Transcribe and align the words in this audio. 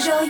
giờ 0.00 0.26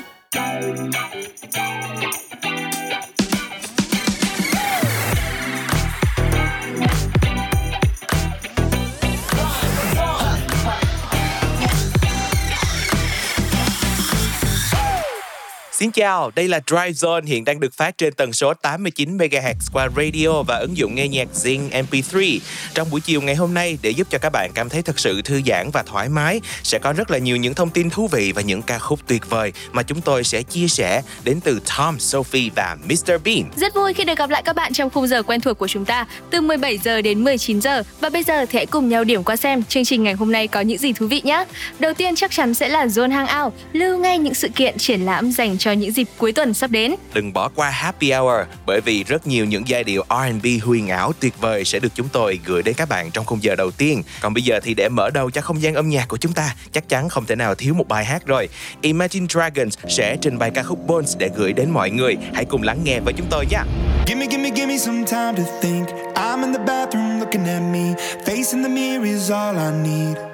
Xin 15.85 15.91
chào, 15.91 16.31
đây 16.37 16.49
là 16.49 16.61
Drive 16.67 16.91
Zone 16.91 17.27
hiện 17.27 17.45
đang 17.45 17.61
được 17.61 17.75
phát 17.75 17.99
trên 17.99 18.15
tần 18.15 18.33
số 18.33 18.55
89 18.55 19.17
MHz 19.17 19.55
qua 19.73 19.89
radio 19.97 20.43
và 20.43 20.57
ứng 20.57 20.77
dụng 20.77 20.95
nghe 20.95 21.09
nhạc 21.09 21.29
Zing 21.35 21.71
MP3. 21.71 22.39
Trong 22.75 22.91
buổi 22.91 23.01
chiều 23.01 23.23
ngày 23.23 23.35
hôm 23.35 23.55
nay 23.55 23.79
để 23.83 23.91
giúp 23.91 24.07
cho 24.11 24.19
các 24.19 24.31
bạn 24.33 24.51
cảm 24.55 24.69
thấy 24.69 24.83
thật 24.83 24.99
sự 24.99 25.23
thư 25.23 25.41
giãn 25.47 25.71
và 25.73 25.83
thoải 25.83 26.09
mái, 26.09 26.41
sẽ 26.63 26.79
có 26.79 26.93
rất 26.93 27.11
là 27.11 27.19
nhiều 27.19 27.37
những 27.37 27.55
thông 27.55 27.71
tin 27.71 27.91
thú 27.91 28.09
vị 28.09 28.33
và 28.33 28.43
những 28.43 28.63
ca 28.63 28.79
khúc 28.79 29.01
tuyệt 29.07 29.31
vời 29.31 29.53
mà 29.73 29.83
chúng 29.83 30.01
tôi 30.01 30.25
sẽ 30.25 30.43
chia 30.43 30.69
sẻ 30.69 31.03
đến 31.25 31.41
từ 31.41 31.61
Tom, 31.77 31.99
Sophie 31.99 32.51
và 32.57 32.77
Mr 32.85 33.13
Bean. 33.25 33.43
Rất 33.57 33.75
vui 33.75 33.95
khi 33.95 34.05
được 34.05 34.19
gặp 34.19 34.31
lại 34.31 34.43
các 34.43 34.57
bạn 34.57 34.73
trong 34.73 34.91
khung 34.91 35.07
giờ 35.07 35.23
quen 35.23 35.41
thuộc 35.41 35.59
của 35.59 35.69
chúng 35.69 35.85
ta 35.85 36.07
từ 36.31 36.41
17 36.41 36.79
giờ 36.79 37.03
đến 37.03 37.25
19 37.25 37.61
giờ 37.61 37.83
và 38.01 38.09
bây 38.09 38.23
giờ 38.23 38.47
thì 38.47 38.57
hãy 38.57 38.67
cùng 38.67 38.89
nhau 38.89 39.05
điểm 39.05 39.25
qua 39.25 39.37
xem 39.37 39.63
chương 39.65 39.85
trình 39.85 40.03
ngày 40.03 40.15
hôm 40.15 40.33
nay 40.33 40.49
có 40.49 40.61
những 40.61 40.79
gì 40.79 40.93
thú 40.93 41.07
vị 41.07 41.21
nhé. 41.25 41.45
Đầu 41.79 41.95
tiên 41.95 42.17
chắc 42.17 42.31
chắn 42.31 42.55
sẽ 42.55 42.69
là 42.69 42.87
Zone 42.87 43.11
Hangout, 43.11 43.55
lưu 43.73 43.99
ngay 43.99 44.19
những 44.19 44.35
sự 44.35 44.49
kiện 44.49 44.79
triển 44.79 45.01
lãm 45.01 45.33
dành 45.33 45.59
cho 45.59 45.74
những 45.75 45.93
dịp 45.93 46.09
cuối 46.19 46.33
tuần 46.33 46.55
sắp 46.55 46.71
đến. 46.71 46.95
Đừng 47.15 47.33
bỏ 47.33 47.49
qua 47.55 47.71
Happy 47.71 48.13
Hour 48.13 48.47
bởi 48.67 48.81
vì 48.81 49.05
rất 49.05 49.27
nhiều 49.27 49.45
những 49.45 49.69
giai 49.69 49.85
điệu 49.85 50.05
R&B 50.11 50.47
huyền 50.63 50.89
ảo 50.89 51.13
tuyệt 51.21 51.41
vời 51.41 51.65
sẽ 51.65 51.79
được 51.79 51.89
chúng 51.95 52.09
tôi 52.09 52.41
gửi 52.45 52.63
đến 52.63 52.75
các 52.75 52.89
bạn 52.89 53.11
trong 53.11 53.25
khung 53.25 53.43
giờ 53.43 53.55
đầu 53.55 53.71
tiên. 53.71 54.03
Còn 54.21 54.35
bây 54.35 54.43
giờ 54.43 54.61
thì 54.63 54.75
để 54.75 54.89
mở 54.89 55.11
đầu 55.11 55.31
cho 55.31 55.41
không 55.41 55.63
gian 55.63 55.75
âm 55.75 55.89
nhạc 55.89 56.09
của 56.09 56.17
chúng 56.17 56.33
ta, 56.33 56.55
chắc 56.73 56.89
chắn 56.89 57.09
không 57.09 57.27
thể 57.27 57.37
nào 57.37 57.55
thiếu 57.55 57.75
một 57.75 57.89
bài 57.89 58.05
hát 58.05 58.27
rồi. 58.27 58.49
Imagine 58.81 59.27
Dragons 59.31 59.79
sẽ 59.89 60.17
trình 60.21 60.39
bày 60.39 60.51
ca 60.51 60.63
khúc 60.63 60.87
Bones 60.87 61.17
để 61.19 61.31
gửi 61.37 61.53
đến 61.53 61.71
mọi 61.71 61.91
người. 61.91 62.17
Hãy 62.35 62.45
cùng 62.45 62.63
lắng 62.63 62.79
nghe 62.85 63.01
với 63.01 63.15
chúng 63.17 63.27
tôi 63.31 63.47
nhé. 63.51 63.61
Give 64.07 64.21
me, 64.21 64.27
give 64.31 64.43
me, 64.43 64.51
give 64.57 64.67
me 64.67 64.79
some 64.79 65.05
time 65.05 65.33
to 65.37 65.43
think. 65.63 65.89
I'm 66.15 66.43
in 66.43 66.53
the 66.53 66.65
bathroom 66.67 67.21
looking 67.21 67.47
at 67.47 67.63
me. 67.73 67.95
Facing 68.27 68.63
the 68.63 68.69
mirror 68.69 69.05
is 69.05 69.31
all 69.31 69.57
I 69.57 69.71
need. 69.83 70.34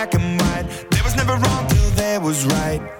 Black 0.00 0.14
and 0.14 0.40
white. 0.40 0.90
There 0.90 1.04
was 1.04 1.14
never 1.14 1.34
wrong 1.34 1.68
till 1.68 1.90
there 1.90 2.20
was 2.20 2.46
right. 2.46 2.99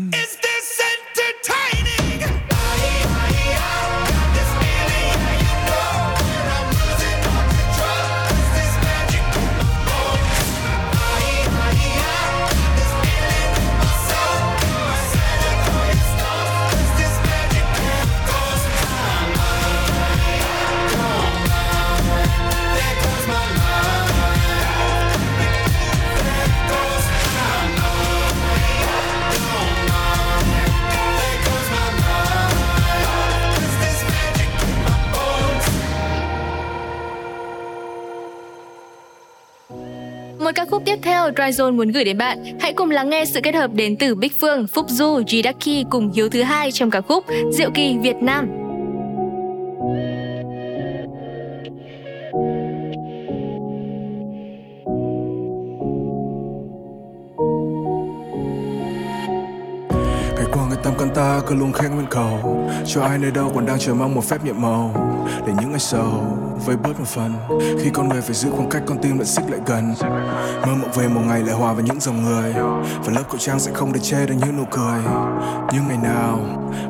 Tiếp 40.91 40.99
theo 41.01 41.29
Dryzone 41.29 41.75
muốn 41.75 41.91
gửi 41.91 42.03
đến 42.03 42.17
bạn. 42.17 42.43
Hãy 42.59 42.73
cùng 42.73 42.89
lắng 42.89 43.09
nghe 43.09 43.25
sự 43.25 43.39
kết 43.43 43.55
hợp 43.55 43.73
đến 43.73 43.95
từ 43.97 44.15
Bích 44.15 44.39
Phương, 44.39 44.67
Phúc 44.67 44.85
Du, 44.89 45.15
G 45.15 45.35
Ducky 45.43 45.85
cùng 45.89 46.11
Hiếu 46.15 46.29
thứ 46.29 46.43
hai 46.43 46.71
trong 46.71 46.89
ca 46.89 47.01
khúc 47.01 47.25
Diệu 47.51 47.69
kỳ 47.73 47.97
Việt 48.01 48.15
Nam. 48.15 48.60
Cứ 61.51 61.57
luôn 61.57 61.73
khen 61.73 61.95
nguyên 61.95 62.07
cầu. 62.09 62.65
Cho 62.85 63.01
ai 63.01 63.17
nơi 63.17 63.31
đâu 63.31 63.51
còn 63.55 63.65
đang 63.65 63.79
chờ 63.79 63.93
mong 63.93 64.15
một 64.15 64.23
phép 64.25 64.43
nhiệm 64.43 64.61
màu. 64.61 64.93
Để 65.47 65.53
những 65.61 65.69
ngày 65.69 65.79
sầu 65.79 66.37
với 66.65 66.77
bớt 66.77 66.99
một 66.99 67.07
phần. 67.07 67.33
Khi 67.83 67.89
con 67.93 68.09
người 68.09 68.21
phải 68.21 68.35
giữ 68.35 68.49
khoảng 68.49 68.69
cách, 68.69 68.81
con 68.85 68.97
tim 69.01 69.17
lại 69.17 69.25
xích 69.25 69.45
lại 69.49 69.59
gần. 69.65 69.93
Mơ 70.65 70.75
mộng 70.75 70.91
về 70.95 71.07
một 71.07 71.21
ngày 71.27 71.43
lại 71.43 71.55
hòa 71.55 71.73
với 71.73 71.83
những 71.83 71.99
dòng 71.99 72.23
người. 72.23 72.53
Và 73.03 73.13
lớp 73.13 73.23
khẩu 73.29 73.37
trang 73.37 73.59
sẽ 73.59 73.71
không 73.73 73.93
để 73.93 73.99
che 73.99 74.25
được 74.25 74.35
những 74.39 74.57
nụ 74.57 74.63
cười. 74.71 75.01
Những 75.73 75.87
ngày 75.87 75.97
nào, 76.03 76.39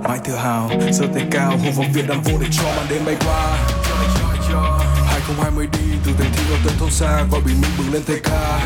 mãi 0.04 0.19
tự 0.24 0.36
hào, 0.36 0.69
giơ 0.92 1.06
tay 1.16 1.28
cao, 1.31 1.50
hô 1.50 1.72
vọng 1.75 1.88
việt 1.94 2.06
nam 2.10 2.22
vô 2.25 2.38
địch 2.40 2.52
cho 2.52 2.63
màn 2.78 2.86
đêm 2.90 3.06
bay 3.06 3.16
qua. 3.25 3.61
2020 5.38 5.68
đi, 5.74 5.98
từ 6.06 6.12
thành 6.19 6.31
thị 6.36 6.44
vào 6.50 6.60
tận 6.66 6.74
thôn 6.80 6.92
xa, 6.92 7.24
và 7.31 7.39
bình 7.45 7.62
minh 7.62 7.72
bừng 7.78 7.94
lên 7.94 8.04
tay 8.04 8.19
ca. 8.24 8.60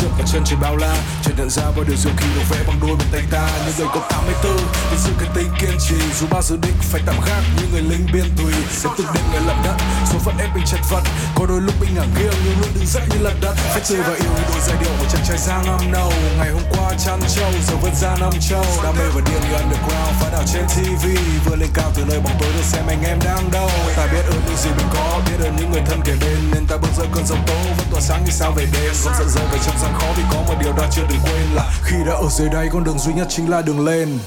Trước 0.00 0.08
cả 0.18 0.24
chân 0.32 0.42
trời 0.44 0.58
bao 0.62 0.76
la 0.76 0.94
chợt 1.22 1.32
nhận 1.38 1.50
ra 1.50 1.62
bao 1.76 1.84
điều 1.88 1.96
diệu 1.96 2.12
kỳ 2.16 2.26
được 2.34 2.46
vẽ 2.50 2.58
bằng 2.66 2.78
đôi 2.80 2.96
bàn 2.98 3.08
tay 3.12 3.22
ta. 3.30 3.44
Những 3.66 3.74
người 3.78 3.88
có 3.94 4.00
84 4.10 4.56
vì 4.90 4.96
sự 4.98 5.12
cái 5.20 5.28
tính 5.34 5.50
kiên 5.60 5.76
trì. 5.88 5.96
Dù 6.20 6.26
bao 6.30 6.42
dự 6.42 6.56
định 6.56 6.76
phải 6.80 7.02
tạm 7.06 7.16
gác 7.26 7.42
như 7.56 7.64
người 7.72 7.82
lính 7.82 8.06
biên 8.12 8.28
tùy. 8.38 8.52
Sẽ 8.70 8.88
từng 8.98 9.06
đêm 9.14 9.24
người 9.32 9.40
lập 9.46 9.56
đất, 9.64 9.76
số 10.10 10.18
phận 10.18 10.38
ép 10.38 10.50
mình 10.54 10.64
chật 10.66 10.80
vật. 10.90 11.02
Có 11.34 11.46
đôi 11.46 11.60
lúc 11.60 11.74
mình 11.80 11.94
ngả 11.94 12.04
nghiêng, 12.16 12.36
nhưng 12.44 12.60
luôn 12.60 12.70
đứng 12.74 12.86
dậy 12.86 13.02
như 13.10 13.18
lật 13.20 13.34
đất. 13.40 13.54
Phải 13.72 13.82
chơi 13.88 14.00
và 14.00 14.14
yêu 14.14 14.32
như 14.36 14.42
đôi 14.48 14.60
giai 14.66 14.76
điệu 14.80 14.92
của 14.98 15.06
chàng 15.12 15.24
trai 15.28 15.38
giang 15.38 15.66
năm 15.66 15.92
nâu. 15.92 16.12
Ngày 16.38 16.50
hôm 16.50 16.62
qua 16.70 16.92
chăn 17.04 17.20
trâu, 17.36 17.50
giờ 17.66 17.74
vẫn 17.82 17.94
ra 17.94 18.16
năm 18.20 18.32
châu 18.48 18.64
đam 18.82 18.94
mê 18.98 19.04
và 19.14 19.20
điên 19.26 19.40
như 19.42 19.56
underground 19.56 20.12
phá 20.20 20.28
đảo 20.32 20.42
trên 20.52 20.64
tv 20.66 21.04
vừa 21.44 21.56
lên 21.56 21.68
cao 21.74 21.90
từ 21.94 22.02
nơi 22.08 22.20
bóng 22.20 22.36
tối, 22.40 22.50
được 22.56 22.64
xem 22.64 22.84
anh 22.88 23.02
em 23.02 23.18
đang 23.24 23.50
đâu. 23.50 23.70
Ta 23.96 24.06
biết 24.06 24.24
ơn 24.26 24.40
những 24.46 24.56
gì 24.56 24.70
mình 24.76 24.88
có, 24.94 25.20
biết 25.26 25.44
ơn 25.44 25.56
những 25.56 25.70
người 25.72 25.82
thân 25.86 25.99
kề 26.04 26.12
bên 26.20 26.38
nên 26.52 26.66
ta 26.66 26.76
bước 26.76 26.88
giữa 26.96 27.06
cơn 27.14 27.26
giông 27.26 27.38
tố. 27.46 27.54
Vẫn 27.76 27.86
tỏa 27.90 28.00
sáng 28.00 28.24
như 28.24 28.30
sao 28.30 28.52
về 28.56 28.66
đêm, 28.72 28.92
vẫn 29.04 29.14
giận 29.18 29.28
rơi 29.28 29.44
về 29.52 29.58
trong 29.66 29.78
gian 29.82 29.92
khó. 29.98 30.06
Vì 30.16 30.22
có 30.32 30.42
một 30.48 30.54
điều 30.60 30.72
ta 30.72 30.88
chưa 30.92 31.02
từng 31.10 31.18
quên 31.24 31.46
là 31.54 31.72
khi 31.82 31.96
đã 32.06 32.12
ở 32.12 32.28
dưới 32.30 32.48
đây 32.48 32.68
con 32.72 32.84
đường 32.84 32.98
duy 32.98 33.12
nhất 33.12 33.26
chính 33.30 33.50
là 33.50 33.62
đường 33.62 33.84
lên. 33.86 34.18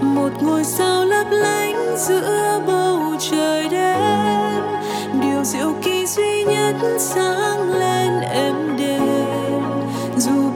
Một 0.00 0.30
ngôi 0.40 0.64
sao 0.64 1.04
lấp 1.04 1.26
lánh 1.30 1.96
giữa 1.98 2.60
bầu 2.66 3.00
trời 3.30 3.68
đêm. 3.68 4.62
Điều 5.20 5.44
diệu 5.44 5.74
kỳ 5.82 6.06
duy 6.06 6.44
nhất 6.44 6.74
sáng 6.98 7.72
lên 7.72 8.20
êm 8.20 8.76
đềm 8.78 9.62
dù 10.16 10.50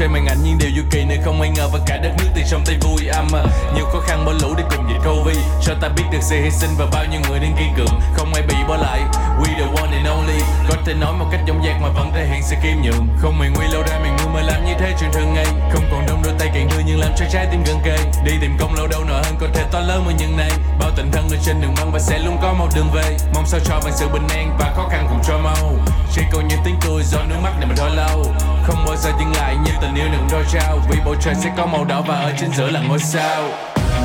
xoay 0.00 0.08
màn 0.08 0.26
ảnh 0.26 0.38
Nhưng 0.44 0.58
điều 0.58 0.70
du 0.76 0.82
kỳ 0.90 1.04
nơi 1.04 1.18
không 1.24 1.40
ai 1.40 1.50
ngờ 1.50 1.68
và 1.72 1.78
cả 1.86 1.96
đất 1.96 2.10
nước 2.18 2.30
từ 2.34 2.42
trong 2.50 2.64
tay 2.66 2.76
vui. 2.80 3.06
Âm 3.06 3.28
Nhiều 3.74 3.84
khó 3.92 4.00
khăn 4.00 4.24
bỏ 4.26 4.32
lũ 4.42 4.54
để 4.58 4.64
cùng 4.70 4.88
dịch 4.88 5.00
Covid 5.04 5.36
Cho 5.62 5.74
ta 5.80 5.88
biết 5.88 6.04
được 6.12 6.18
sự 6.22 6.36
hy 6.42 6.50
sinh 6.50 6.70
và 6.78 6.86
bao 6.92 7.04
nhiêu 7.10 7.20
người 7.28 7.38
đang 7.38 7.56
kiên 7.58 7.72
cường 7.76 8.00
Không 8.16 8.34
ai 8.34 8.42
bị 8.42 8.54
bỏ 8.68 8.76
lại. 8.76 9.00
We 9.40 9.48
the 9.58 9.82
one 9.82 9.96
and 9.96 10.08
only, 10.08 10.40
Có 10.68 10.74
thể 10.86 10.94
nói 10.94 11.12
một 11.12 11.26
cách 11.32 11.40
dõng 11.48 11.62
dạc 11.64 11.82
mà 11.82 11.88
vẫn 11.88 12.12
thể 12.14 12.26
hiện 12.26 12.42
sự 12.42 12.56
kiêm 12.62 12.82
nhượng 12.82 13.08
Không 13.18 13.38
mày 13.38 13.50
nguy 13.56 13.66
lâu 13.72 13.82
ra 13.82 13.98
mày 13.98 14.10
ngu 14.10 14.28
mà 14.34 14.40
làm 14.40 14.64
như 14.64 14.72
thế, 14.78 14.94
chuyện 15.00 15.10
thường 15.12 15.34
ngày. 15.34 15.46
Không 15.72 15.84
còn 15.90 16.06
đông 16.06 16.22
đôi 16.24 16.34
tay 16.38 16.50
càng 16.54 16.68
đưa 16.70 16.82
nhưng 16.86 17.00
làm 17.00 17.12
cho 17.16 17.24
trái 17.32 17.46
tim 17.50 17.64
gần 17.66 17.76
kề. 17.84 17.96
Đi 18.24 18.32
tìm 18.40 18.56
công 18.60 18.74
lâu 18.74 18.86
đâu 18.86 19.04
nợ 19.04 19.22
hơn 19.24 19.34
có 19.40 19.46
thể 19.54 19.64
to 19.72 19.80
lớn 19.80 20.02
mà 20.06 20.12
nhân 20.12 20.36
này. 20.36 20.50
Bao 20.78 20.90
tình 20.96 21.10
thân 21.12 21.28
ở 21.30 21.36
trên 21.46 21.60
đường 21.60 21.74
băng 21.76 21.92
và 21.92 21.98
sẽ 21.98 22.18
luôn 22.18 22.36
có 22.42 22.52
một 22.52 22.68
đường 22.76 22.90
về. 22.94 23.16
Mong 23.34 23.46
sao 23.46 23.60
cho 23.64 23.80
bằng 23.84 23.92
sự 23.96 24.08
bình 24.08 24.28
an 24.28 24.56
và 24.58 24.72
khó 24.76 24.88
khăn 24.88 25.06
cùng 25.08 25.20
cho 25.28 25.38
mau. 25.38 25.72
Chỉ 26.12 26.22
còn 26.32 26.48
những 26.48 26.60
tiếng 26.64 26.76
cười 26.86 27.02
do 27.02 27.18
nước 27.28 27.36
mắt 27.42 27.52
để 27.60 27.66
mà 27.66 27.74
thôi 27.76 27.90
lâu. 27.96 28.24
Không 28.70 28.84
bao 28.86 28.96
giờ 28.96 29.10
dừng 29.18 29.32
lại 29.36 29.56
như 29.64 29.72
tình 29.80 29.94
yêu 29.94 30.06
đừng 30.12 30.28
đôi 30.30 30.44
trao. 30.52 30.78
Vì 30.90 30.96
bầu 31.04 31.14
trời 31.20 31.34
sẽ 31.34 31.50
có 31.56 31.66
màu 31.66 31.84
đỏ 31.84 32.02
và 32.06 32.14
ở 32.14 32.32
trên 32.40 32.50
giữa 32.52 32.70
là 32.70 32.80
ngôi 32.80 32.98
sao. 32.98 33.42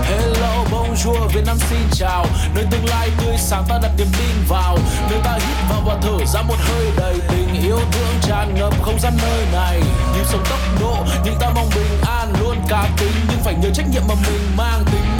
Hello, 0.03 0.63
bonjour, 0.71 1.27
Việt 1.33 1.43
Nam 1.45 1.57
xin 1.69 1.79
chào. 1.91 2.25
Nơi 2.55 2.65
tương 2.71 2.85
lai 2.85 3.09
tươi 3.17 3.35
sáng 3.37 3.63
ta 3.69 3.79
đặt 3.83 3.91
niềm 3.97 4.07
tin 4.17 4.35
vào. 4.47 4.77
Nơi 5.09 5.19
ta 5.23 5.33
hít 5.33 5.57
vào 5.69 5.81
và 5.85 5.97
thở 6.01 6.25
ra 6.25 6.41
một 6.41 6.55
hơi 6.59 6.91
đầy 6.97 7.15
tình 7.27 7.63
yêu 7.63 7.79
thương 7.91 8.15
tràn 8.21 8.55
ngập 8.55 8.83
không 8.83 8.99
gian 8.99 9.13
nơi 9.21 9.45
này. 9.53 9.79
Nhịp 10.15 10.25
sống 10.25 10.43
tốc 10.49 10.59
độ 10.79 10.97
nhưng 11.25 11.35
ta 11.39 11.49
mong 11.55 11.69
bình 11.75 12.01
an 12.07 12.33
luôn 12.39 12.57
cá 12.69 12.87
tính. 12.97 13.15
Nhưng 13.29 13.39
phải 13.43 13.53
nhớ 13.53 13.69
trách 13.73 13.85
nhiệm 13.91 14.03
mà 14.07 14.15
mình 14.15 14.41
mang 14.57 14.83
tính 14.85 15.14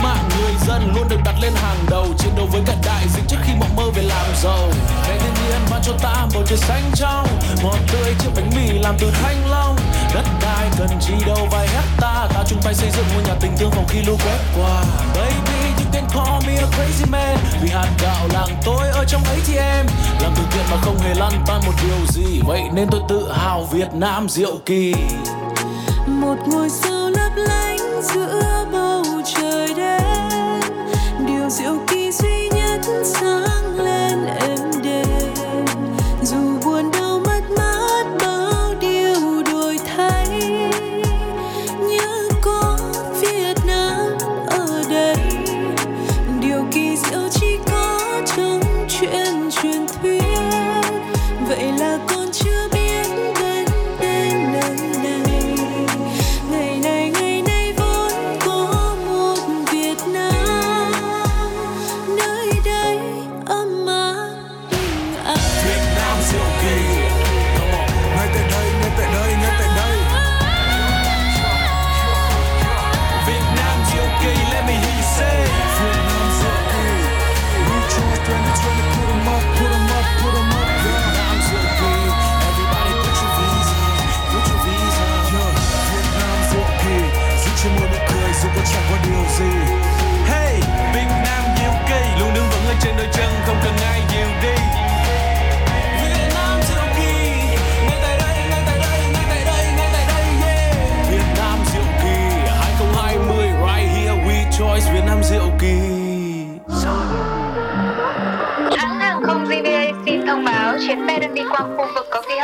dân 0.67 0.94
Luôn 0.95 1.07
được 1.09 1.19
đặt 1.25 1.35
lên 1.41 1.53
hàng 1.56 1.77
đầu, 1.89 2.07
chiến 2.17 2.31
đấu 2.38 2.47
với 2.51 2.62
cả 2.65 2.75
đại 2.85 3.06
dịch 3.15 3.23
trước 3.27 3.38
khi 3.44 3.53
mộng 3.59 3.75
mơ 3.75 3.83
về 3.95 4.03
làm 4.03 4.25
giàu. 4.44 4.69
Ngày 5.07 5.17
thiên 5.19 5.33
nhiên 5.33 5.59
ban 5.71 5.81
cho 5.83 5.94
ta 6.03 6.27
bầu 6.33 6.44
trời 6.47 6.57
xanh 6.57 6.83
trong 6.95 7.27
Ngọt 7.63 7.77
tươi 7.91 8.15
chiếc 8.19 8.29
bánh 8.35 8.50
mì 8.56 8.79
làm 8.79 8.95
từ 9.00 9.12
thanh 9.12 9.50
long. 9.50 9.75
Đất 10.13 10.25
đai 10.41 10.69
cần 10.77 10.88
chi 11.01 11.13
đâu 11.25 11.47
vài 11.51 11.67
hecta 11.67 12.27
Ta 12.33 12.44
chung 12.47 12.59
tay 12.63 12.73
xây 12.73 12.89
dựng 12.91 13.06
ngôi 13.13 13.23
nhà 13.23 13.35
tình 13.41 13.51
thương 13.57 13.71
phòng 13.71 13.85
khi 13.89 14.01
lũ 14.01 14.17
quét 14.23 14.39
qua. 14.57 14.83
Baby 15.15 15.59
you 15.77 15.91
can 15.94 16.03
call 16.13 16.47
me 16.47 16.56
a 16.56 16.67
crazy 16.67 17.12
man, 17.12 17.38
Vì 17.62 17.69
hạt 17.69 17.89
gạo 18.03 18.27
làng 18.33 18.62
tôi 18.65 18.88
ở 18.88 19.06
trong 19.07 19.23
ấy 19.23 19.39
thì 19.47 19.56
em 19.56 19.85
Làm 20.21 20.31
từ 20.35 20.44
thiện 20.51 20.65
mà 20.71 20.77
không 20.81 21.00
hề 21.00 21.13
lăn 21.15 21.31
tan 21.47 21.62
một 21.65 21.73
điều 21.83 22.07
gì, 22.07 22.41
Vậy 22.47 22.62
nên 22.73 22.88
tôi 22.91 23.01
tự 23.09 23.31
hào 23.31 23.63
Việt 23.71 23.94
Nam 23.94 24.29
diệu 24.29 24.57
kỳ. 24.65 24.94
Một 26.07 26.35
ngôi 26.47 26.69
sao 26.69 26.94
chuyện 49.15 49.50
truyền 49.51 49.88
thuyết. 49.88 50.23
Vậy 51.47 51.71
là 51.79 52.00
con 52.07 52.25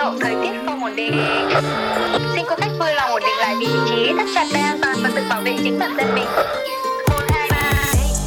hậu 0.01 0.13
thời 0.21 0.35
tiết 0.41 0.51
không 0.65 0.83
ổn 0.83 0.95
định. 0.95 1.11
Xin 2.35 2.45
quý 2.45 2.55
khách 2.57 2.71
vui 2.79 2.93
lòng 2.93 3.09
ổn 3.09 3.21
định 3.21 3.37
lại 3.37 3.55
vị 3.59 3.67
trí, 3.89 4.13
thắt 4.17 4.27
chặt 4.35 4.45
dây 4.51 4.61
an 4.61 4.79
toàn 4.81 4.97
và 5.03 5.09
tự 5.15 5.21
bảo 5.29 5.41
vệ 5.41 5.53
chính 5.63 5.79
bản 5.79 5.95
thân 5.97 6.15
mình. 6.15 6.25
Một, 7.09 7.23
hai, 7.29 7.49
ba. 7.51 7.71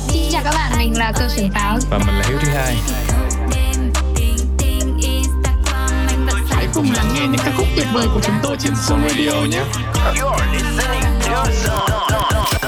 Xin 0.08 0.22
chào 0.30 0.42
các 0.44 0.54
bạn, 0.54 0.72
mình 0.78 0.98
là 0.98 1.12
Cơ 1.18 1.28
Trưởng 1.36 1.50
Táo. 1.54 1.78
Và 1.90 1.98
mình 1.98 2.16
là 2.18 2.24
Hiếu 2.28 2.38
thứ 2.40 2.48
hai 2.48 2.76
Hãy 6.50 6.68
cùng 6.74 6.86
lắng 6.96 7.06
nghe 7.14 7.20
những 7.20 7.40
ca 7.44 7.52
khúc 7.56 7.66
tuyệt 7.76 7.86
vời 7.94 8.06
của 8.14 8.20
chúng 8.22 8.34
tôi 8.42 8.56
trên 8.60 8.72
Zone 8.72 9.08
Radio 9.08 9.40
nhé 9.50 9.62
Các 12.62 12.63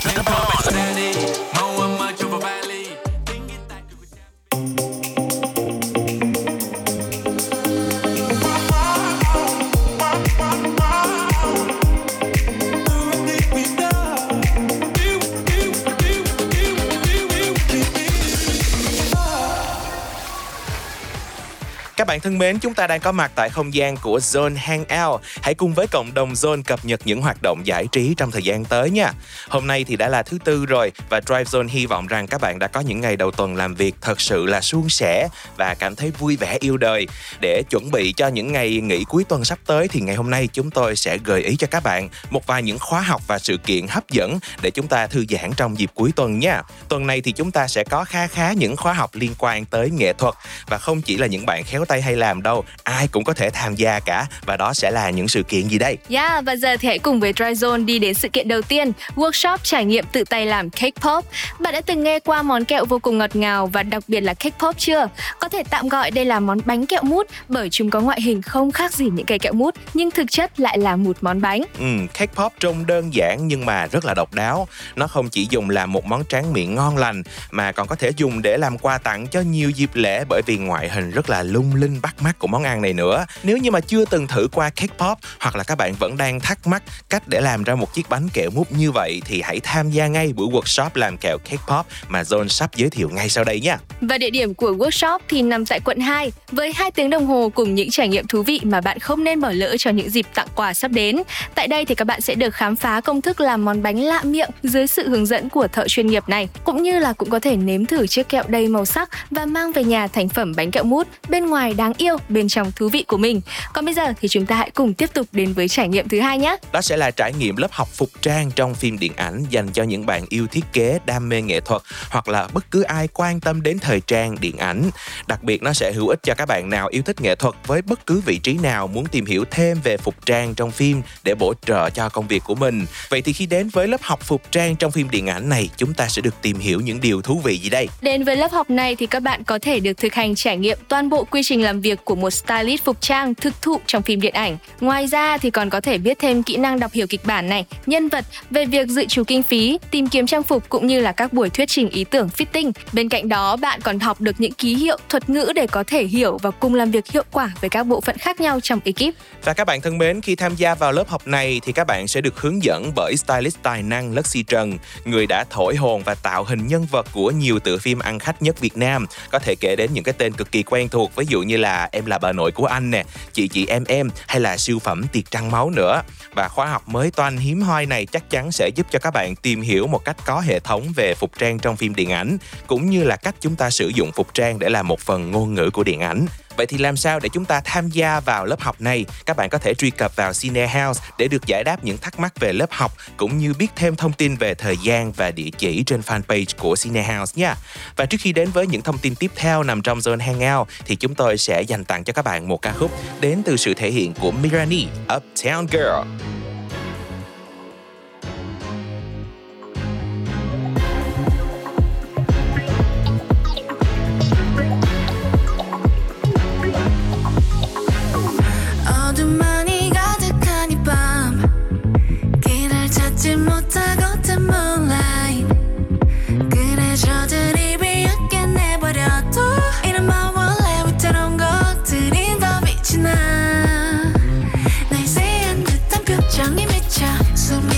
bạn 22.16 22.20
thân 22.20 22.38
mến, 22.38 22.58
chúng 22.58 22.74
ta 22.74 22.86
đang 22.86 23.00
có 23.00 23.12
mặt 23.12 23.32
tại 23.34 23.50
không 23.50 23.74
gian 23.74 23.96
của 23.96 24.18
Zone 24.18 24.56
Hangout. 24.56 25.20
Hãy 25.42 25.54
cùng 25.54 25.74
với 25.74 25.86
cộng 25.86 26.14
đồng 26.14 26.32
Zone 26.32 26.62
cập 26.62 26.84
nhật 26.84 27.00
những 27.04 27.20
hoạt 27.20 27.42
động 27.42 27.66
giải 27.66 27.86
trí 27.92 28.14
trong 28.16 28.30
thời 28.30 28.42
gian 28.42 28.64
tới 28.64 28.90
nha. 28.90 29.12
Hôm 29.48 29.66
nay 29.66 29.84
thì 29.84 29.96
đã 29.96 30.08
là 30.08 30.22
thứ 30.22 30.38
tư 30.44 30.66
rồi 30.66 30.92
và 31.08 31.20
Drive 31.20 31.44
Zone 31.44 31.68
hy 31.68 31.86
vọng 31.86 32.06
rằng 32.06 32.26
các 32.26 32.40
bạn 32.40 32.58
đã 32.58 32.66
có 32.66 32.80
những 32.80 33.00
ngày 33.00 33.16
đầu 33.16 33.30
tuần 33.30 33.56
làm 33.56 33.74
việc 33.74 33.94
thật 34.00 34.20
sự 34.20 34.46
là 34.46 34.60
suôn 34.60 34.88
sẻ 34.88 35.28
và 35.56 35.74
cảm 35.74 35.96
thấy 35.96 36.10
vui 36.10 36.36
vẻ 36.36 36.56
yêu 36.60 36.76
đời. 36.76 37.06
Để 37.40 37.62
chuẩn 37.70 37.90
bị 37.90 38.12
cho 38.12 38.28
những 38.28 38.52
ngày 38.52 38.80
nghỉ 38.80 39.04
cuối 39.08 39.24
tuần 39.24 39.44
sắp 39.44 39.58
tới 39.66 39.88
thì 39.88 40.00
ngày 40.00 40.16
hôm 40.16 40.30
nay 40.30 40.48
chúng 40.52 40.70
tôi 40.70 40.96
sẽ 40.96 41.18
gợi 41.18 41.42
ý 41.42 41.56
cho 41.56 41.66
các 41.70 41.82
bạn 41.82 42.08
một 42.30 42.46
vài 42.46 42.62
những 42.62 42.78
khóa 42.78 43.00
học 43.00 43.22
và 43.26 43.38
sự 43.38 43.56
kiện 43.56 43.86
hấp 43.88 44.10
dẫn 44.10 44.38
để 44.62 44.70
chúng 44.70 44.88
ta 44.88 45.06
thư 45.06 45.24
giãn 45.28 45.52
trong 45.56 45.78
dịp 45.78 45.90
cuối 45.94 46.12
tuần 46.16 46.38
nha. 46.38 46.62
Tuần 46.88 47.06
này 47.06 47.20
thì 47.20 47.32
chúng 47.32 47.50
ta 47.50 47.68
sẽ 47.68 47.84
có 47.84 48.04
khá 48.04 48.26
khá 48.26 48.52
những 48.52 48.76
khóa 48.76 48.92
học 48.92 49.10
liên 49.12 49.34
quan 49.38 49.64
tới 49.64 49.90
nghệ 49.90 50.12
thuật 50.12 50.34
và 50.66 50.78
không 50.78 51.02
chỉ 51.02 51.16
là 51.16 51.26
những 51.26 51.46
bạn 51.46 51.64
khéo 51.64 51.84
tay 51.84 52.02
hay 52.06 52.16
làm 52.16 52.42
đâu 52.42 52.64
ai 52.84 53.08
cũng 53.08 53.24
có 53.24 53.34
thể 53.34 53.50
tham 53.50 53.74
gia 53.74 54.00
cả 54.00 54.26
và 54.46 54.56
đó 54.56 54.74
sẽ 54.74 54.90
là 54.90 55.10
những 55.10 55.28
sự 55.28 55.42
kiện 55.42 55.68
gì 55.68 55.78
đây 55.78 55.96
Yeah, 56.08 56.44
và 56.44 56.56
giờ 56.56 56.76
thì 56.76 56.88
hãy 56.88 56.98
cùng 56.98 57.20
với 57.20 57.32
Dryzone 57.32 57.84
đi 57.84 57.98
đến 57.98 58.14
sự 58.14 58.28
kiện 58.28 58.48
đầu 58.48 58.62
tiên, 58.62 58.92
workshop 59.16 59.58
trải 59.62 59.84
nghiệm 59.84 60.04
tự 60.12 60.24
tay 60.24 60.46
làm 60.46 60.70
cake 60.70 61.00
pop. 61.00 61.24
Bạn 61.60 61.74
đã 61.74 61.80
từng 61.80 62.02
nghe 62.02 62.20
qua 62.20 62.42
món 62.42 62.64
kẹo 62.64 62.84
vô 62.84 62.98
cùng 62.98 63.18
ngọt 63.18 63.36
ngào 63.36 63.66
và 63.66 63.82
đặc 63.82 64.02
biệt 64.08 64.20
là 64.20 64.34
cake 64.34 64.56
pop 64.58 64.78
chưa? 64.78 65.08
Có 65.40 65.48
thể 65.48 65.62
tạm 65.70 65.88
gọi 65.88 66.10
đây 66.10 66.24
là 66.24 66.40
món 66.40 66.58
bánh 66.64 66.86
kẹo 66.86 67.02
mút 67.02 67.26
bởi 67.48 67.68
chúng 67.70 67.90
có 67.90 68.00
ngoại 68.00 68.20
hình 68.20 68.42
không 68.42 68.72
khác 68.72 68.92
gì 68.92 69.06
những 69.12 69.26
cây 69.26 69.38
kẹo 69.38 69.52
mút 69.52 69.74
nhưng 69.94 70.10
thực 70.10 70.26
chất 70.30 70.60
lại 70.60 70.78
là 70.78 70.96
một 70.96 71.16
món 71.20 71.40
bánh. 71.40 71.62
Ừ, 71.78 71.86
cake 72.14 72.32
pop 72.34 72.52
trông 72.60 72.86
đơn 72.86 73.14
giản 73.14 73.38
nhưng 73.48 73.66
mà 73.66 73.86
rất 73.86 74.04
là 74.04 74.14
độc 74.14 74.34
đáo. 74.34 74.68
Nó 74.96 75.06
không 75.06 75.28
chỉ 75.28 75.46
dùng 75.50 75.70
làm 75.70 75.92
một 75.92 76.06
món 76.06 76.24
tráng 76.24 76.52
miệng 76.52 76.74
ngon 76.74 76.96
lành 76.96 77.22
mà 77.50 77.72
còn 77.72 77.86
có 77.86 77.96
thể 77.96 78.10
dùng 78.16 78.42
để 78.42 78.56
làm 78.56 78.78
quà 78.78 78.98
tặng 78.98 79.26
cho 79.26 79.40
nhiều 79.40 79.70
dịp 79.70 79.90
lễ 79.94 80.24
bởi 80.28 80.42
vì 80.46 80.56
ngoại 80.56 80.88
hình 80.88 81.10
rất 81.10 81.30
là 81.30 81.42
lung 81.42 81.74
linh 81.74 81.95
bắt 82.02 82.22
mắt 82.22 82.38
của 82.38 82.46
món 82.46 82.64
ăn 82.64 82.82
này 82.82 82.92
nữa. 82.92 83.26
Nếu 83.42 83.56
như 83.56 83.70
mà 83.70 83.80
chưa 83.80 84.04
từng 84.04 84.26
thử 84.26 84.48
qua 84.52 84.70
cake 84.70 84.94
pop 84.98 85.18
hoặc 85.40 85.56
là 85.56 85.64
các 85.64 85.78
bạn 85.78 85.94
vẫn 85.98 86.16
đang 86.16 86.40
thắc 86.40 86.66
mắc 86.66 86.82
cách 87.10 87.22
để 87.26 87.40
làm 87.40 87.64
ra 87.64 87.74
một 87.74 87.94
chiếc 87.94 88.08
bánh 88.08 88.28
kẹo 88.32 88.50
mút 88.50 88.72
như 88.72 88.92
vậy 88.92 89.22
thì 89.24 89.42
hãy 89.42 89.60
tham 89.60 89.90
gia 89.90 90.06
ngay 90.06 90.32
buổi 90.32 90.48
workshop 90.48 90.90
làm 90.94 91.16
kẹo 91.16 91.38
cake 91.38 91.62
pop 91.68 91.86
mà 92.08 92.22
John 92.22 92.48
sắp 92.48 92.70
giới 92.76 92.90
thiệu 92.90 93.08
ngay 93.08 93.28
sau 93.28 93.44
đây 93.44 93.60
nha. 93.60 93.78
Và 94.00 94.18
địa 94.18 94.30
điểm 94.30 94.54
của 94.54 94.70
workshop 94.70 95.18
thì 95.28 95.42
nằm 95.42 95.66
tại 95.66 95.80
quận 95.84 96.00
2 96.00 96.32
với 96.52 96.72
hai 96.72 96.90
tiếng 96.90 97.10
đồng 97.10 97.26
hồ 97.26 97.50
cùng 97.54 97.74
những 97.74 97.90
trải 97.90 98.08
nghiệm 98.08 98.26
thú 98.26 98.42
vị 98.42 98.60
mà 98.62 98.80
bạn 98.80 98.98
không 98.98 99.24
nên 99.24 99.40
bỏ 99.40 99.50
lỡ 99.50 99.76
cho 99.78 99.90
những 99.90 100.10
dịp 100.10 100.26
tặng 100.34 100.48
quà 100.54 100.74
sắp 100.74 100.90
đến. 100.90 101.22
Tại 101.54 101.68
đây 101.68 101.84
thì 101.84 101.94
các 101.94 102.04
bạn 102.04 102.20
sẽ 102.20 102.34
được 102.34 102.54
khám 102.54 102.76
phá 102.76 103.00
công 103.00 103.20
thức 103.20 103.40
làm 103.40 103.64
món 103.64 103.82
bánh 103.82 103.98
lạ 103.98 104.22
miệng 104.22 104.50
dưới 104.62 104.86
sự 104.86 105.08
hướng 105.08 105.26
dẫn 105.26 105.48
của 105.48 105.68
thợ 105.68 105.88
chuyên 105.88 106.06
nghiệp 106.06 106.28
này, 106.28 106.48
cũng 106.64 106.82
như 106.82 106.98
là 106.98 107.12
cũng 107.12 107.30
có 107.30 107.38
thể 107.38 107.56
nếm 107.56 107.86
thử 107.86 108.06
chiếc 108.06 108.28
kẹo 108.28 108.44
đầy 108.48 108.68
màu 108.68 108.84
sắc 108.84 109.10
và 109.30 109.46
mang 109.46 109.72
về 109.72 109.84
nhà 109.84 110.06
thành 110.06 110.28
phẩm 110.28 110.52
bánh 110.56 110.70
kẹo 110.70 110.84
mút 110.84 111.08
bên 111.28 111.46
ngoài 111.46 111.74
đã 111.74 111.85
đáng 111.86 111.92
yêu, 111.98 112.16
bên 112.28 112.48
trong 112.48 112.72
thú 112.72 112.88
vị 112.88 113.04
của 113.08 113.16
mình. 113.16 113.40
Còn 113.72 113.84
bây 113.84 113.94
giờ 113.94 114.12
thì 114.20 114.28
chúng 114.28 114.46
ta 114.46 114.56
hãy 114.56 114.70
cùng 114.70 114.94
tiếp 114.94 115.10
tục 115.14 115.26
đến 115.32 115.52
với 115.52 115.68
trải 115.68 115.88
nghiệm 115.88 116.08
thứ 116.08 116.20
hai 116.20 116.38
nhé. 116.38 116.56
Đó 116.72 116.80
sẽ 116.80 116.96
là 116.96 117.10
trải 117.10 117.32
nghiệm 117.32 117.56
lớp 117.56 117.72
học 117.72 117.88
phục 117.92 118.10
trang 118.20 118.50
trong 118.50 118.74
phim 118.74 118.98
điện 118.98 119.12
ảnh 119.16 119.44
dành 119.50 119.68
cho 119.72 119.82
những 119.82 120.06
bạn 120.06 120.24
yêu 120.28 120.46
thiết 120.46 120.64
kế, 120.72 120.98
đam 121.06 121.28
mê 121.28 121.42
nghệ 121.42 121.60
thuật 121.60 121.82
hoặc 122.10 122.28
là 122.28 122.48
bất 122.52 122.70
cứ 122.70 122.82
ai 122.82 123.08
quan 123.12 123.40
tâm 123.40 123.62
đến 123.62 123.78
thời 123.78 124.00
trang, 124.00 124.36
điện 124.40 124.58
ảnh. 124.58 124.90
Đặc 125.26 125.42
biệt 125.42 125.62
nó 125.62 125.72
sẽ 125.72 125.92
hữu 125.92 126.08
ích 126.08 126.22
cho 126.22 126.34
các 126.34 126.46
bạn 126.46 126.70
nào 126.70 126.88
yêu 126.88 127.02
thích 127.02 127.20
nghệ 127.20 127.34
thuật 127.34 127.54
với 127.66 127.82
bất 127.82 128.06
cứ 128.06 128.22
vị 128.26 128.38
trí 128.38 128.52
nào 128.52 128.86
muốn 128.86 129.06
tìm 129.06 129.26
hiểu 129.26 129.44
thêm 129.50 129.80
về 129.84 129.96
phục 129.96 130.26
trang 130.26 130.54
trong 130.54 130.70
phim 130.70 131.02
để 131.24 131.34
bổ 131.34 131.54
trợ 131.66 131.90
cho 131.90 132.08
công 132.08 132.28
việc 132.28 132.42
của 132.44 132.54
mình. 132.54 132.86
Vậy 133.08 133.22
thì 133.22 133.32
khi 133.32 133.46
đến 133.46 133.68
với 133.68 133.88
lớp 133.88 134.02
học 134.02 134.20
phục 134.22 134.42
trang 134.52 134.76
trong 134.76 134.90
phim 134.90 135.10
điện 135.10 135.26
ảnh 135.26 135.48
này, 135.48 135.68
chúng 135.76 135.94
ta 135.94 136.08
sẽ 136.08 136.22
được 136.22 136.34
tìm 136.42 136.58
hiểu 136.58 136.80
những 136.80 137.00
điều 137.00 137.22
thú 137.22 137.40
vị 137.44 137.58
gì 137.58 137.70
đây? 137.70 137.88
Đến 138.02 138.24
với 138.24 138.36
lớp 138.36 138.52
học 138.52 138.70
này 138.70 138.96
thì 138.96 139.06
các 139.06 139.22
bạn 139.22 139.44
có 139.44 139.58
thể 139.58 139.80
được 139.80 139.96
thực 139.96 140.14
hành 140.14 140.34
trải 140.34 140.56
nghiệm 140.56 140.78
toàn 140.88 141.08
bộ 141.08 141.24
quy 141.24 141.42
trình 141.44 141.62
làm 141.62 141.75
việc 141.80 142.04
của 142.04 142.14
một 142.14 142.30
stylist 142.30 142.84
phục 142.84 143.00
trang 143.00 143.34
thực 143.34 143.62
thụ 143.62 143.80
trong 143.86 144.02
phim 144.02 144.20
điện 144.20 144.34
ảnh. 144.34 144.56
Ngoài 144.80 145.06
ra 145.06 145.38
thì 145.38 145.50
còn 145.50 145.70
có 145.70 145.80
thể 145.80 145.98
biết 145.98 146.18
thêm 146.18 146.42
kỹ 146.42 146.56
năng 146.56 146.80
đọc 146.80 146.92
hiểu 146.92 147.06
kịch 147.06 147.24
bản 147.24 147.48
này, 147.48 147.64
nhân 147.86 148.08
vật, 148.08 148.24
về 148.50 148.66
việc 148.66 148.88
dự 148.88 149.04
trù 149.04 149.24
kinh 149.24 149.42
phí, 149.42 149.78
tìm 149.90 150.08
kiếm 150.08 150.26
trang 150.26 150.42
phục 150.42 150.68
cũng 150.68 150.86
như 150.86 151.00
là 151.00 151.12
các 151.12 151.32
buổi 151.32 151.50
thuyết 151.50 151.68
trình 151.68 151.88
ý 151.88 152.04
tưởng 152.04 152.28
fitting. 152.36 152.72
Bên 152.92 153.08
cạnh 153.08 153.28
đó, 153.28 153.56
bạn 153.56 153.80
còn 153.80 153.98
học 153.98 154.20
được 154.20 154.40
những 154.40 154.52
ký 154.52 154.74
hiệu, 154.74 154.98
thuật 155.08 155.30
ngữ 155.30 155.52
để 155.54 155.66
có 155.66 155.84
thể 155.86 156.04
hiểu 156.04 156.38
và 156.42 156.50
cùng 156.50 156.74
làm 156.74 156.90
việc 156.90 157.06
hiệu 157.06 157.22
quả 157.32 157.52
với 157.60 157.70
các 157.70 157.82
bộ 157.82 158.00
phận 158.00 158.18
khác 158.18 158.40
nhau 158.40 158.60
trong 158.60 158.80
ekip. 158.84 159.14
Và 159.44 159.52
các 159.52 159.64
bạn 159.64 159.80
thân 159.80 159.98
mến, 159.98 160.20
khi 160.20 160.34
tham 160.34 160.54
gia 160.56 160.74
vào 160.74 160.92
lớp 160.92 161.08
học 161.08 161.26
này 161.26 161.60
thì 161.64 161.72
các 161.72 161.86
bạn 161.86 162.08
sẽ 162.08 162.20
được 162.20 162.40
hướng 162.40 162.62
dẫn 162.62 162.92
bởi 162.96 163.16
stylist 163.16 163.56
tài 163.62 163.82
năng 163.82 164.14
Lexi 164.14 164.42
Trần, 164.42 164.78
người 165.04 165.26
đã 165.26 165.44
thổi 165.50 165.76
hồn 165.76 166.02
và 166.04 166.14
tạo 166.14 166.44
hình 166.44 166.66
nhân 166.66 166.86
vật 166.90 167.06
của 167.12 167.30
nhiều 167.30 167.58
tựa 167.58 167.78
phim 167.78 167.98
ăn 167.98 168.18
khách 168.18 168.42
nhất 168.42 168.60
Việt 168.60 168.76
Nam. 168.76 169.06
Có 169.30 169.38
thể 169.38 169.54
kể 169.54 169.76
đến 169.76 169.90
những 169.92 170.04
cái 170.04 170.14
tên 170.18 170.32
cực 170.32 170.52
kỳ 170.52 170.62
quen 170.62 170.88
thuộc, 170.88 171.16
ví 171.16 171.24
dụ 171.28 171.42
như 171.42 171.55
là 171.56 171.88
Em 171.92 172.06
là 172.06 172.18
bà 172.18 172.32
nội 172.32 172.52
của 172.52 172.66
anh 172.66 172.90
nè, 172.90 173.04
Chị 173.32 173.48
chị 173.48 173.66
em 173.66 173.84
em 173.88 174.10
hay 174.26 174.40
là 174.40 174.56
siêu 174.56 174.78
phẩm 174.78 175.06
Tiệc 175.12 175.30
trăng 175.30 175.50
máu 175.50 175.70
nữa. 175.70 176.02
Và 176.34 176.48
khóa 176.48 176.66
học 176.66 176.88
mới 176.88 177.10
toanh 177.10 177.36
hiếm 177.36 177.62
hoi 177.62 177.86
này 177.86 178.06
chắc 178.06 178.30
chắn 178.30 178.52
sẽ 178.52 178.70
giúp 178.74 178.86
cho 178.90 178.98
các 178.98 179.10
bạn 179.10 179.34
tìm 179.36 179.60
hiểu 179.60 179.86
một 179.86 180.04
cách 180.04 180.16
có 180.26 180.40
hệ 180.40 180.60
thống 180.60 180.92
về 180.96 181.14
phục 181.14 181.30
trang 181.38 181.58
trong 181.58 181.76
phim 181.76 181.94
điện 181.94 182.12
ảnh, 182.12 182.36
cũng 182.66 182.90
như 182.90 183.04
là 183.04 183.16
cách 183.16 183.34
chúng 183.40 183.56
ta 183.56 183.70
sử 183.70 183.88
dụng 183.88 184.12
phục 184.12 184.34
trang 184.34 184.58
để 184.58 184.68
làm 184.68 184.88
một 184.88 185.00
phần 185.00 185.30
ngôn 185.30 185.54
ngữ 185.54 185.70
của 185.70 185.84
điện 185.84 186.00
ảnh. 186.00 186.26
Vậy 186.56 186.66
thì 186.66 186.78
làm 186.78 186.96
sao 186.96 187.20
để 187.20 187.28
chúng 187.28 187.44
ta 187.44 187.60
tham 187.64 187.88
gia 187.88 188.20
vào 188.20 188.44
lớp 188.44 188.60
học 188.60 188.80
này? 188.80 189.04
Các 189.26 189.36
bạn 189.36 189.48
có 189.48 189.58
thể 189.58 189.74
truy 189.74 189.90
cập 189.90 190.16
vào 190.16 190.32
Cine 190.32 190.66
House 190.66 191.04
để 191.18 191.28
được 191.28 191.46
giải 191.46 191.64
đáp 191.64 191.84
những 191.84 191.98
thắc 191.98 192.20
mắc 192.20 192.40
về 192.40 192.52
lớp 192.52 192.70
học 192.70 192.92
cũng 193.16 193.38
như 193.38 193.54
biết 193.58 193.68
thêm 193.76 193.96
thông 193.96 194.12
tin 194.12 194.36
về 194.36 194.54
thời 194.54 194.76
gian 194.76 195.12
và 195.12 195.30
địa 195.30 195.50
chỉ 195.58 195.82
trên 195.82 196.00
fanpage 196.00 196.46
của 196.58 196.74
Cine 196.82 197.02
House 197.02 197.32
nha. 197.36 197.54
Và 197.96 198.06
trước 198.06 198.20
khi 198.20 198.32
đến 198.32 198.50
với 198.50 198.66
những 198.66 198.82
thông 198.82 198.98
tin 198.98 199.14
tiếp 199.14 199.30
theo 199.36 199.62
nằm 199.62 199.82
trong 199.82 199.98
zone 199.98 200.20
hangout 200.20 200.68
thì 200.84 200.96
chúng 200.96 201.14
tôi 201.14 201.38
sẽ 201.38 201.62
dành 201.62 201.84
tặng 201.84 202.04
cho 202.04 202.12
các 202.12 202.24
bạn 202.24 202.48
một 202.48 202.62
ca 202.62 202.72
khúc 202.72 202.90
đến 203.20 203.42
từ 203.44 203.56
sự 203.56 203.74
thể 203.74 203.90
hiện 203.90 204.14
của 204.14 204.30
Mirani, 204.30 204.86
Uptown 205.08 205.66
Girl. 205.70 206.45